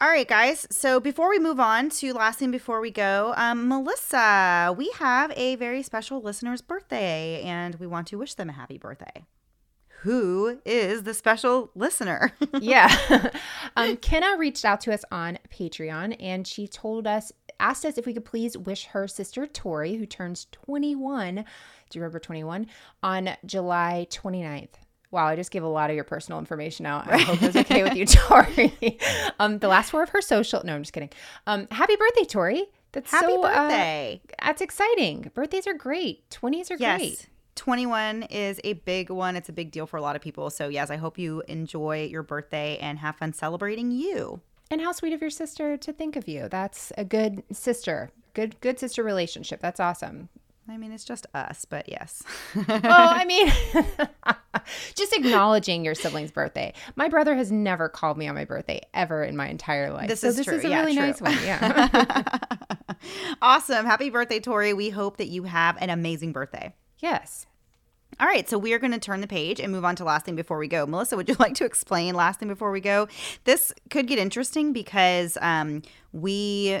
[0.00, 0.66] All right, guys.
[0.70, 5.32] So before we move on to last thing before we go, um, Melissa, we have
[5.36, 9.24] a very special listener's birthday, and we want to wish them a happy birthday.
[10.00, 12.32] Who is the special listener?
[12.60, 13.30] yeah.
[13.76, 17.30] um, Kenna reached out to us on Patreon and she told us,
[17.60, 21.42] asked us if we could please wish her sister Tori, who turns 21, do
[21.92, 22.66] you remember 21,
[23.04, 24.81] on July 29th.
[25.12, 27.06] Wow, I just gave a lot of your personal information out.
[27.06, 28.98] I hope it's okay with you, Tori.
[29.38, 30.62] um, the last four of her social.
[30.64, 31.10] No, I'm just kidding.
[31.46, 32.64] Um, happy birthday, Tori.
[32.92, 34.22] That's happy so, uh, birthday.
[34.42, 35.30] that's exciting.
[35.34, 36.28] Birthdays are great.
[36.30, 36.98] 20s are yes.
[36.98, 37.28] great.
[37.56, 39.36] 21 is a big one.
[39.36, 40.48] It's a big deal for a lot of people.
[40.48, 44.40] So, yes, I hope you enjoy your birthday and have fun celebrating you.
[44.70, 46.48] And how sweet of your sister to think of you.
[46.48, 48.10] That's a good sister.
[48.32, 49.60] Good good sister relationship.
[49.60, 50.30] That's awesome.
[50.68, 52.22] I mean, it's just us, but yes.
[52.54, 53.52] well, I mean,
[54.94, 56.72] just acknowledging your sibling's birthday.
[56.94, 60.08] My brother has never called me on my birthday ever in my entire life.
[60.08, 60.56] This so is this true.
[60.58, 61.02] is a Yeah, really true.
[61.06, 61.36] nice one.
[61.44, 62.38] Yeah.
[63.42, 63.86] awesome.
[63.86, 64.72] Happy birthday, Tori.
[64.72, 66.74] We hope that you have an amazing birthday.
[66.98, 67.46] yes.
[68.20, 70.26] All right, so we are going to turn the page and move on to last
[70.26, 70.84] thing before we go.
[70.84, 73.08] Melissa, would you like to explain last thing before we go?
[73.44, 75.80] This could get interesting because um,
[76.12, 76.78] we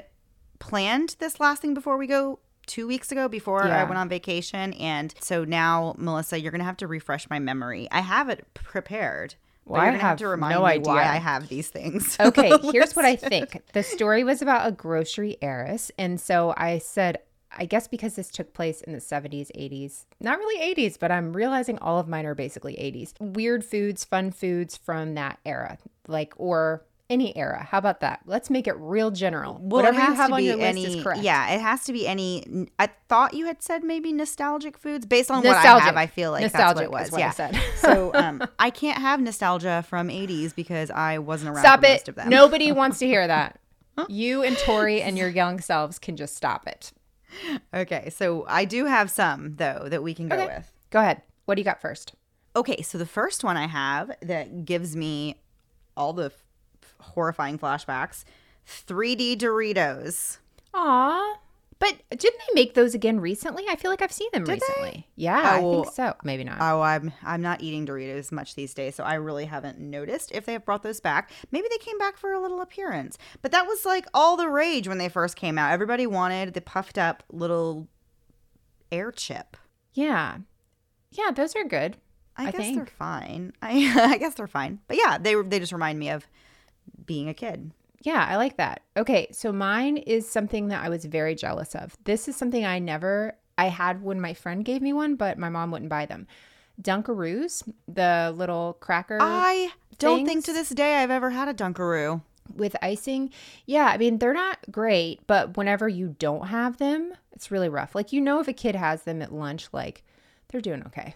[0.58, 4.72] planned this last thing before we go two weeks ago before I went on vacation,
[4.74, 7.88] and so now, Melissa, you're going to have to refresh my memory.
[7.90, 9.34] I have it prepared.
[9.64, 10.92] Well, you're I have have to remind no me idea.
[10.92, 12.16] why I have these things.
[12.20, 13.60] Okay, here's what I think.
[13.72, 15.90] The story was about a grocery heiress.
[15.98, 17.18] And so I said,
[17.56, 21.32] I guess because this took place in the 70s, 80s, not really 80s, but I'm
[21.32, 23.12] realizing all of mine are basically 80s.
[23.20, 27.66] Weird foods, fun foods from that era, like, or any era.
[27.70, 28.20] How about that?
[28.24, 29.54] Let's make it real general.
[29.54, 31.22] Well, Whatever you have on your any, list is correct.
[31.22, 32.68] Yeah, it has to be any.
[32.78, 35.96] I thought you had said maybe nostalgic foods based on what I have.
[35.96, 37.12] I feel like Nostalgic that's what it was.
[37.12, 37.30] what I yeah.
[37.32, 37.60] said.
[37.76, 41.88] so um, I can't have nostalgia from '80s because I wasn't around Stop it.
[41.88, 42.28] most of them.
[42.30, 43.58] Nobody wants to hear that.
[44.08, 46.92] You and Tori and your young selves can just stop it.
[47.74, 50.46] Okay, so I do have some though that we can go Okay.
[50.56, 50.72] with.
[50.90, 51.22] Go ahead.
[51.44, 52.14] What do you got first?
[52.56, 55.42] Okay, so the first one I have that gives me
[55.96, 56.30] all the
[57.02, 58.24] horrifying flashbacks:
[58.66, 60.38] 3D Doritos.
[60.74, 61.38] Aw.
[61.78, 63.64] But didn't they make those again recently?
[63.68, 64.66] I feel like I've seen them Did they?
[64.68, 65.08] recently.
[65.16, 66.14] Yeah, I Oh, think so.
[66.22, 66.58] Maybe not.
[66.60, 70.46] Oh, I'm I'm not eating Doritos much these days, so I really haven't noticed if
[70.46, 71.32] they have brought those back.
[71.50, 73.18] Maybe they came back for a little appearance.
[73.42, 75.72] But that was like all the rage when they first came out.
[75.72, 77.88] Everybody wanted the puffed up little
[78.92, 79.56] air chip.
[79.94, 80.36] yeah.
[81.10, 81.96] Yeah, those are good.
[82.38, 83.52] I, I guess they're fine.
[83.60, 84.78] I I guess they're fine.
[84.86, 86.26] But yeah, they they just remind me of
[87.06, 87.72] being a kid.
[88.02, 88.82] Yeah, I like that.
[88.96, 91.96] Okay, so mine is something that I was very jealous of.
[92.04, 95.48] This is something I never I had when my friend gave me one, but my
[95.48, 96.26] mom wouldn't buy them.
[96.80, 102.22] Dunkaroos, the little cracker I don't think to this day I've ever had a Dunkaroo.
[102.54, 103.30] with icing.
[103.66, 107.94] Yeah, I mean, they're not great, but whenever you don't have them, it's really rough.
[107.94, 110.02] Like, you know, if a kid has them at lunch, like,
[110.52, 111.14] they're doing okay.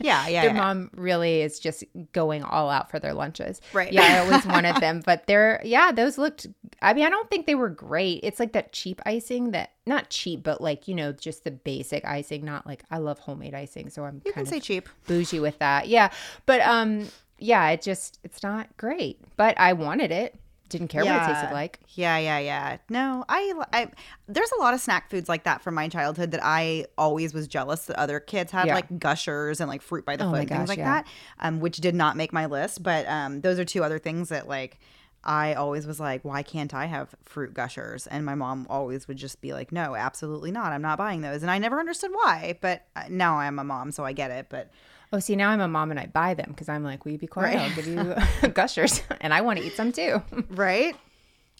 [0.00, 0.52] Yeah, yeah, Their yeah.
[0.52, 3.60] mom really is just going all out for their lunches.
[3.72, 3.92] Right.
[3.92, 6.46] Yeah, I always wanted them, but they're, yeah, those looked,
[6.82, 8.20] I mean, I don't think they were great.
[8.24, 12.04] It's like that cheap icing that, not cheap, but like, you know, just the basic
[12.04, 13.88] icing, not like, I love homemade icing.
[13.90, 14.88] So I'm You kind can say cheap.
[15.06, 15.88] bougie with that.
[15.88, 16.10] Yeah.
[16.46, 19.18] But um yeah, it just it's not great.
[19.36, 20.34] But I wanted it.
[20.72, 21.78] Didn't care what it tasted like.
[21.90, 22.76] Yeah, yeah, yeah.
[22.88, 23.88] No, I, I,
[24.26, 27.46] there's a lot of snack foods like that from my childhood that I always was
[27.46, 28.74] jealous that other kids had, Yeah.
[28.74, 31.02] like gushers and like fruit by the Oh foot and things like yeah.
[31.02, 31.06] that,
[31.38, 32.82] um, which did not make my list.
[32.82, 34.80] But um, those are two other things that like
[35.24, 38.08] I always was like, why can't I have fruit gushers?
[38.08, 40.72] And my mom always would just be like, no, absolutely not.
[40.72, 41.42] I'm not buying those.
[41.42, 42.58] And I never understood why.
[42.60, 44.46] But uh, now I'm a mom, so I get it.
[44.48, 44.70] But
[45.12, 47.18] Oh, see, now I'm a mom and I buy them because I'm like, will you
[47.18, 47.56] be quiet?
[47.56, 47.70] Right.
[47.70, 50.22] I'll give you gushers, and I want to eat some too.
[50.50, 50.96] right?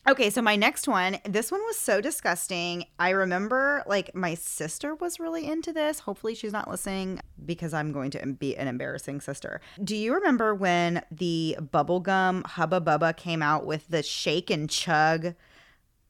[0.08, 2.86] Okay, so my next one, this one was so disgusting.
[2.98, 6.00] I remember like my sister was really into this.
[6.00, 9.60] Hopefully she's not listening because I'm going to be an embarrassing sister.
[9.84, 15.34] Do you remember when the bubblegum Hubba Bubba came out with the shake and chug?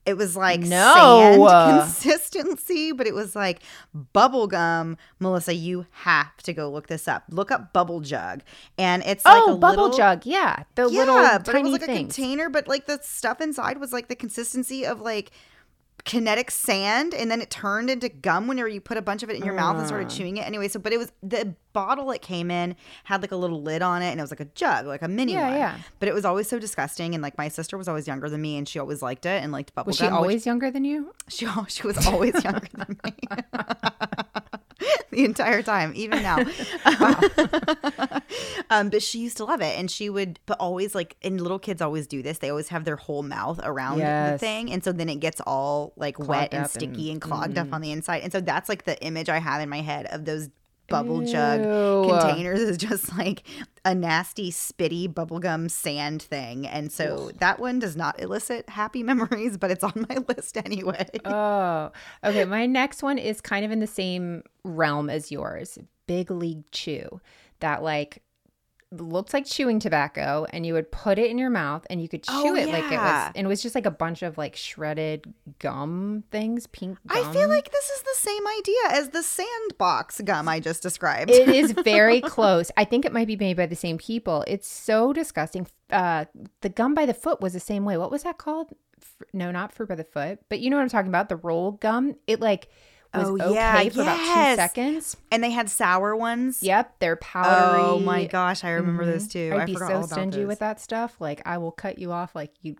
[0.05, 0.93] It was like No.
[0.93, 3.61] sand consistency, but it was like
[4.13, 4.97] bubblegum.
[5.19, 7.23] Melissa, you have to go look this up.
[7.29, 8.41] Look up bubble jug.
[8.77, 11.63] And it's like oh, a bubble little, jug, yeah, the yeah, little but tiny it
[11.63, 11.97] was like things.
[11.97, 15.31] a container, but like the stuff inside was like the consistency of like
[16.05, 19.35] kinetic sand, and then it turned into gum whenever you put a bunch of it
[19.37, 20.15] in your mouth and started ah.
[20.15, 20.45] chewing it.
[20.45, 22.75] Anyway, so but it was the bottle it came in
[23.05, 25.07] had like a little lid on it, and it was like a jug, like a
[25.07, 25.57] mini Yeah, one.
[25.57, 25.77] yeah.
[25.99, 28.57] But it was always so disgusting, and like my sister was always younger than me,
[28.57, 30.13] and she always liked it and liked bubble was she gum.
[30.13, 31.13] which- always younger than you?
[31.29, 33.13] she, she was always younger than me.
[35.11, 36.37] the entire time, even now.
[38.69, 39.77] um, but she used to love it.
[39.77, 42.39] And she would, but always like, and little kids always do this.
[42.39, 43.99] They always have their whole mouth around
[44.33, 44.71] the thing.
[44.71, 47.81] And so then it gets all like wet and sticky and, and- clogged up on
[47.81, 48.23] the inside.
[48.23, 50.49] And so that's like the image I have in my head of those
[50.89, 51.61] bubble jug
[52.09, 53.43] containers is just like
[53.85, 59.57] a nasty spitty bubblegum sand thing and so that one does not elicit happy memories
[59.57, 61.91] but it's on my list anyway Oh,
[62.23, 62.45] okay.
[62.45, 65.77] My next one is kind of in the same realm as yours.
[66.07, 67.21] Big League Chew.
[67.59, 68.22] That like
[68.99, 72.23] looked like chewing tobacco, and you would put it in your mouth, and you could
[72.23, 74.55] chew Oh, it like it was, and it was just like a bunch of like
[74.55, 76.97] shredded gum things, pink.
[77.07, 77.17] Gum.
[77.17, 81.31] I feel like this is the same idea as the sandbox gum I just described.
[81.31, 82.71] it is very close.
[82.77, 84.43] I think it might be made by the same people.
[84.47, 85.67] It's so disgusting.
[85.89, 86.25] Uh,
[86.61, 87.97] the gum by the foot was the same way.
[87.97, 88.73] What was that called?
[89.33, 91.29] No, not fruit by the foot, but you know what I'm talking about.
[91.29, 92.15] The roll gum.
[92.27, 92.69] It like
[93.19, 94.55] was Oh, okay yeah, for about two yes.
[94.57, 95.17] seconds.
[95.31, 96.61] and they had sour ones.
[96.63, 97.81] Yep, they're powdery.
[97.81, 99.31] Oh my gosh, I remember those Mhm.
[99.31, 99.51] too.
[99.53, 100.47] I'd I be forgot so all about stingy those.
[100.47, 101.15] with that stuff.
[101.19, 102.35] Like I will cut you off.
[102.35, 102.75] Like you,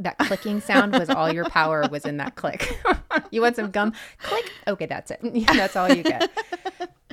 [0.00, 2.78] that clicking sound was all your power was in that click.
[3.30, 3.92] you want some gum?
[4.22, 4.50] Click.
[4.66, 5.20] Okay, that's it.
[5.46, 6.30] that's all you get.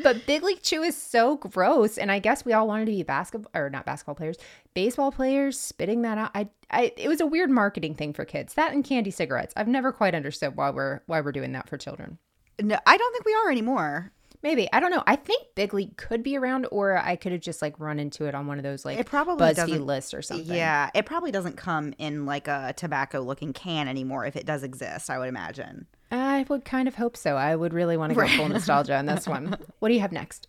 [0.03, 3.01] But Big League Chew is so gross, and I guess we all wanted to be
[3.01, 4.37] basketball or not basketball players,
[4.75, 5.57] baseball players.
[5.59, 8.53] Spitting that out, I, I, it was a weird marketing thing for kids.
[8.53, 9.53] That and candy cigarettes.
[9.57, 12.19] I've never quite understood why we're why we're doing that for children.
[12.61, 14.11] No, I don't think we are anymore.
[14.45, 15.03] Maybe I don't know.
[15.07, 18.25] I think Big League could be around, or I could have just like run into
[18.25, 20.55] it on one of those like It probably BuzzFeed lists or something.
[20.55, 24.61] Yeah, it probably doesn't come in like a tobacco looking can anymore if it does
[24.61, 25.87] exist, I would imagine.
[26.11, 27.35] I would kind of hope so.
[27.35, 29.57] I would really want to go full nostalgia on this one.
[29.79, 30.47] What do you have next?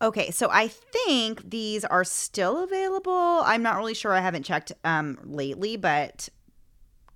[0.00, 3.42] Okay, so I think these are still available.
[3.44, 4.12] I'm not really sure.
[4.14, 6.30] I haven't checked um lately, but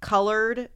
[0.00, 0.68] colored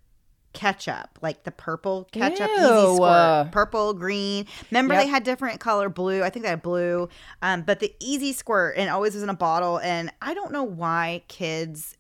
[0.53, 4.47] ketchup, like the purple ketchup, easy squirt, purple, green.
[4.71, 5.03] Remember Yep.
[5.03, 6.23] they had different color blue.
[6.23, 7.09] I think they had blue.
[7.41, 9.79] Um, but the easy squirt and it always was in a bottle.
[9.79, 11.97] And I don't know why kids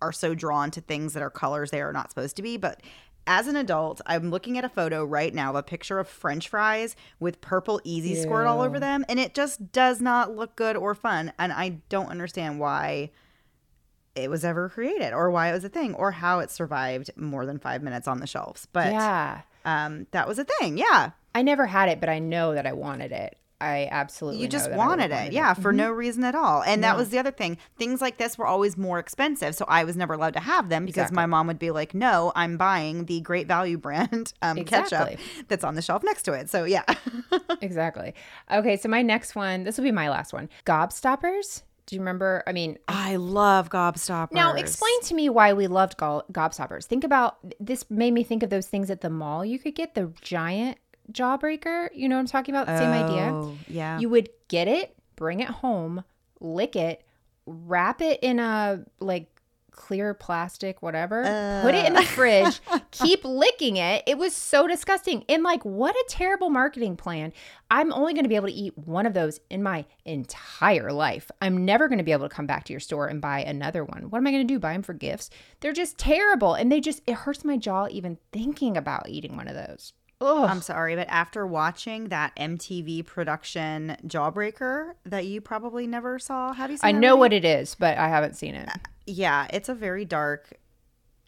[0.00, 2.80] are so drawn to things that are colors they are not supposed to be, but
[3.24, 6.48] as an adult, I'm looking at a photo right now of a picture of french
[6.48, 10.74] fries with purple easy squirt all over them, and it just does not look good
[10.76, 11.32] or fun.
[11.38, 13.12] And I don't understand why
[14.14, 17.46] it was ever created or why it was a thing or how it survived more
[17.46, 18.66] than five minutes on the shelves.
[18.72, 19.40] But yeah.
[19.64, 20.76] um, that was a thing.
[20.78, 21.10] Yeah.
[21.34, 23.38] I never had it, but I know that I wanted it.
[23.58, 25.32] I absolutely You just I wanted would've it.
[25.32, 25.54] Yeah.
[25.54, 25.76] For Mhm.
[25.76, 26.62] no reason at all.
[26.64, 27.58] And that was the other thing.
[27.78, 29.54] Things like this were always more expensive.
[29.54, 31.14] So I was never allowed to have them because Exactly.
[31.16, 34.98] my mom would be like, no, I'm buying the great value brand um, Exactly.
[35.16, 36.50] ketchup that's on the shelf next to it.
[36.50, 36.82] So yeah.
[37.62, 38.14] exactly.
[38.52, 40.48] Okay, so my next one, this will be my last one.
[40.66, 41.62] Gobstoppers.
[41.92, 42.42] Do you remember?
[42.46, 44.32] I mean, I love gobstoppers.
[44.32, 46.86] Now, explain to me why we loved go- gobstoppers.
[46.86, 47.84] Think about this.
[47.90, 49.44] Made me think of those things at the mall.
[49.44, 50.78] You could get the giant
[51.12, 51.90] jawbreaker.
[51.92, 52.66] You know what I'm talking about?
[52.78, 53.30] Same idea.
[53.34, 53.98] Oh, Yeah.
[53.98, 56.02] You would get it, bring it home,
[56.40, 57.04] lick it,
[57.44, 59.26] wrap it in a like
[59.72, 61.22] clear plastic, whatever,
[61.62, 62.04] put it in the uh.
[62.04, 62.60] fridge,
[62.90, 64.04] keep licking it.
[64.06, 65.24] It was so disgusting.
[65.28, 67.32] And like, what a terrible marketing plan.
[67.70, 71.30] I'm only going to be able to eat one of those in my entire life.
[71.40, 73.84] I'm never going to be able to come back to your store and buy another
[73.84, 74.10] one.
[74.10, 74.58] What am I going to do?
[74.58, 75.30] Buy them for gifts?
[75.60, 76.54] They're just terrible.
[76.54, 79.94] And they just, it hurts my jaw even thinking about eating one of those.
[80.22, 80.48] Ugh.
[80.48, 86.66] I'm sorry, but after watching that MTV production Jawbreaker that you probably never saw, how
[86.66, 87.20] do you say I know movie?
[87.20, 88.68] what it is, but I haven't seen it.
[89.06, 90.52] Yeah, it's a very dark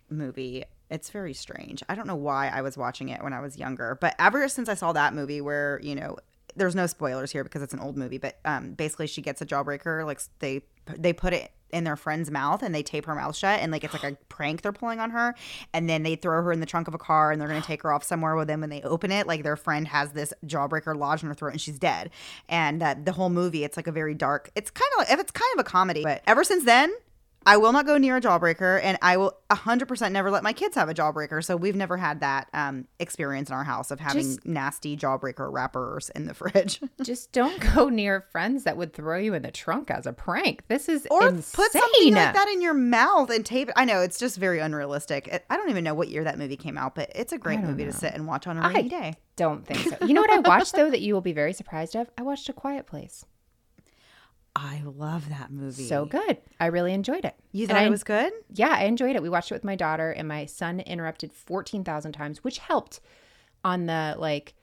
[0.09, 0.65] movie.
[0.91, 1.83] It's very strange.
[1.89, 4.69] I don't know why I was watching it when I was younger, but ever since
[4.69, 6.17] I saw that movie where, you know,
[6.57, 9.47] there's no spoilers here because it's an old movie, but um basically she gets a
[9.47, 10.63] jawbreaker like they
[10.97, 13.85] they put it in their friend's mouth and they tape her mouth shut and like
[13.85, 15.35] it's like a prank they're pulling on her.
[15.73, 17.67] And then they throw her in the trunk of a car and they're going to
[17.67, 18.61] take her off somewhere with them.
[18.61, 21.61] When they open it like their friend has this jawbreaker lodged in her throat and
[21.61, 22.11] she's dead.
[22.49, 25.33] And that the whole movie it's like a very dark it's kind of like it's
[25.33, 26.03] kind of a comedy.
[26.03, 26.95] But ever since then
[27.47, 30.75] I will not go near a jawbreaker, and I will 100% never let my kids
[30.77, 31.45] have a jawbreaker.
[31.45, 35.53] So we've never had that um, experience in our house of having Just- nasty jawbreaker
[35.53, 36.81] wrappers in the fridge.
[37.03, 40.67] Just don't go near friends that would throw you in the trunk as a prank.
[40.69, 41.65] This is or insane.
[41.65, 43.75] put something like that in your mouth and tape it.
[43.77, 45.45] I know it's just very unrealistic.
[45.51, 47.85] I don't even know what year that movie came out, but it's a great movie
[47.85, 47.91] know.
[47.91, 49.15] to sit and watch on a rainy day.
[49.37, 50.07] Don't think so.
[50.07, 52.09] You know what I watched though that you will be very surprised of?
[52.17, 53.25] I watched A Quiet Place.
[54.57, 55.87] I love that movie.
[55.89, 56.39] So good.
[56.61, 57.35] I really enjoyed it.
[57.53, 58.33] You thought I- it was good?
[58.53, 59.23] Yeah, I enjoyed it.
[59.23, 63.01] We watched it with my daughter, and my son interrupted 14,000 times, which helped
[63.65, 64.55] on the like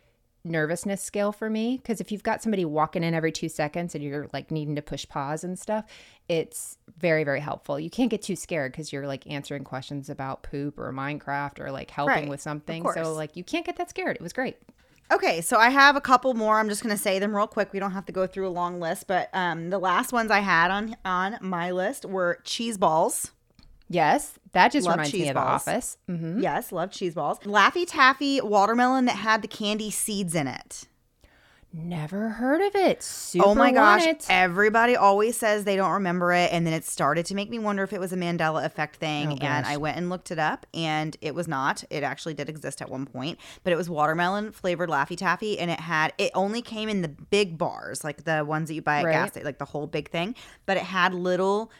[0.43, 1.77] nervousness scale for me.
[1.77, 4.81] Because if you've got somebody walking in every two seconds and you're like needing to
[4.81, 5.85] push pause and stuff,
[6.29, 7.79] it's very, very helpful.
[7.79, 11.71] You can't get too scared because you're like answering questions about poop or Minecraft or
[11.71, 12.83] like helping Right, with something.
[12.93, 14.15] So, like, you can't get that scared.
[14.15, 14.57] It was great.
[15.11, 16.57] Okay, so I have a couple more.
[16.57, 17.73] I'm just going to say them real quick.
[17.73, 20.39] We don't have to go through a long list, but um, the last ones I
[20.39, 23.31] had on on my list were cheese balls.
[23.89, 25.41] Yes, that just Love reminds me of The.
[25.41, 25.97] Office.
[26.07, 27.39] hmm Yes, love cheese balls.
[27.39, 30.85] Laffy Taffy watermelon that had the candy seeds in it.
[31.73, 32.97] Never heard of it.
[32.99, 34.05] Oh Super oh my gosh.
[34.27, 36.51] Everybody always says they don't remember it.
[36.51, 39.33] And then it started to make me wonder if it was a Mandela effect thing.
[39.33, 39.65] Oh, and.
[39.65, 41.83] I went and looked it up and it was not.
[41.89, 45.59] It actually did exist at one point, but it was watermelon flavored Laffy Taffy.
[45.59, 48.81] And it had, it only came in the big bars, like the ones that you
[48.81, 49.13] buy at Right.
[49.13, 50.35] gas station, like the whole big thing.
[50.65, 51.71] But it had little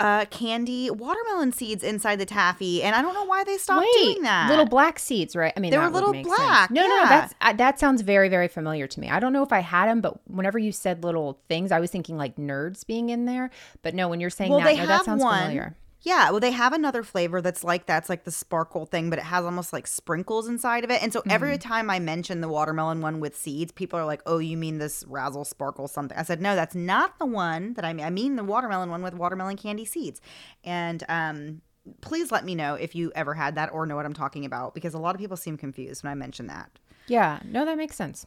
[0.00, 4.22] uh candy watermelon seeds inside the taffy and i don't know why they stopped doing
[4.22, 5.52] that little black seeds, right?
[5.56, 6.70] I mean, They were little black, Sense.
[6.70, 7.02] No, no, yeah.
[7.02, 7.08] no.
[7.08, 9.08] That's uh, that sounds very, very familiar to me.
[9.08, 11.90] I don't know if I had them, but whenever you said little things, I was
[11.90, 13.50] thinking like nerds being in there.
[13.82, 15.76] But no, when you're saying well that, no, that sounds one familiar.
[16.06, 19.24] Yeah, well, they have another flavor that's like that's like the sparkle thing, but it
[19.24, 21.02] has almost like sprinkles inside of it.
[21.02, 21.30] And so Mm-hmm.
[21.32, 24.78] every time I mention the watermelon one with seeds, people are like, "Oh, you mean
[24.78, 28.06] this razzle sparkle something?" I said, "No, that's not the one that I mean.
[28.06, 30.20] I mean the watermelon one with watermelon candy seeds."
[30.62, 31.60] And um,
[32.02, 34.74] please let me know if you ever had that or know what I'm talking about
[34.74, 36.70] because a lot of people seem confused when I mention that.
[37.08, 38.26] Yeah, no, that makes sense.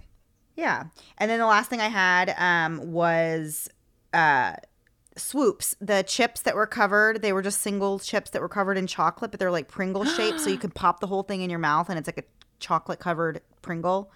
[0.57, 0.85] Yeah.
[1.18, 3.69] And then the last thing I had um, was
[4.14, 4.53] uh,
[5.20, 5.76] swoops.
[5.80, 9.32] The chips that were covered, they were just single chips that were covered in chocolate,
[9.32, 10.40] but they're like Pringle shaped.
[10.40, 12.24] so you could pop the whole thing in your mouth and it's like a
[12.60, 14.12] chocolate covered Pringle.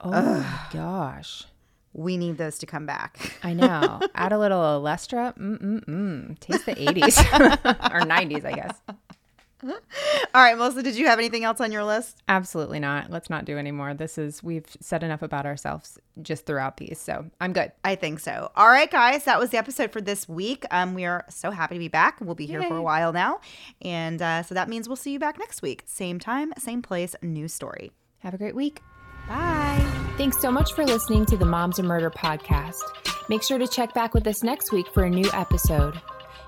[0.00, 1.44] Oh my gosh.
[1.92, 3.36] We need those to come back.
[3.42, 4.00] I know.
[4.14, 5.36] Add a little Olestra.
[5.36, 6.38] Mm-mm-mm.
[6.38, 7.18] Taste the 80s
[7.92, 8.80] or 90s, I guess.
[10.34, 12.22] All right, Melissa, did you have anything else on your list?
[12.28, 13.10] Absolutely not.
[13.10, 13.94] Let's not do any more.
[13.94, 16.98] This is, we've said enough about ourselves just throughout these.
[16.98, 17.72] So I'm good.
[17.84, 18.50] I think so.
[18.54, 20.64] All right, guys, that was the episode for this week.
[20.70, 22.20] Um, we are so happy to be back.
[22.20, 23.40] We'll be here for a while now.
[23.82, 25.82] And uh, so that means we'll see you back next week.
[25.86, 27.92] Same time, same place, new story.
[28.18, 28.80] Have a great week.
[29.28, 29.84] Bye.
[30.16, 32.80] Thanks so much for listening to the Moms and Murder podcast.
[33.28, 36.00] Make sure to check back with us next week for a new episode.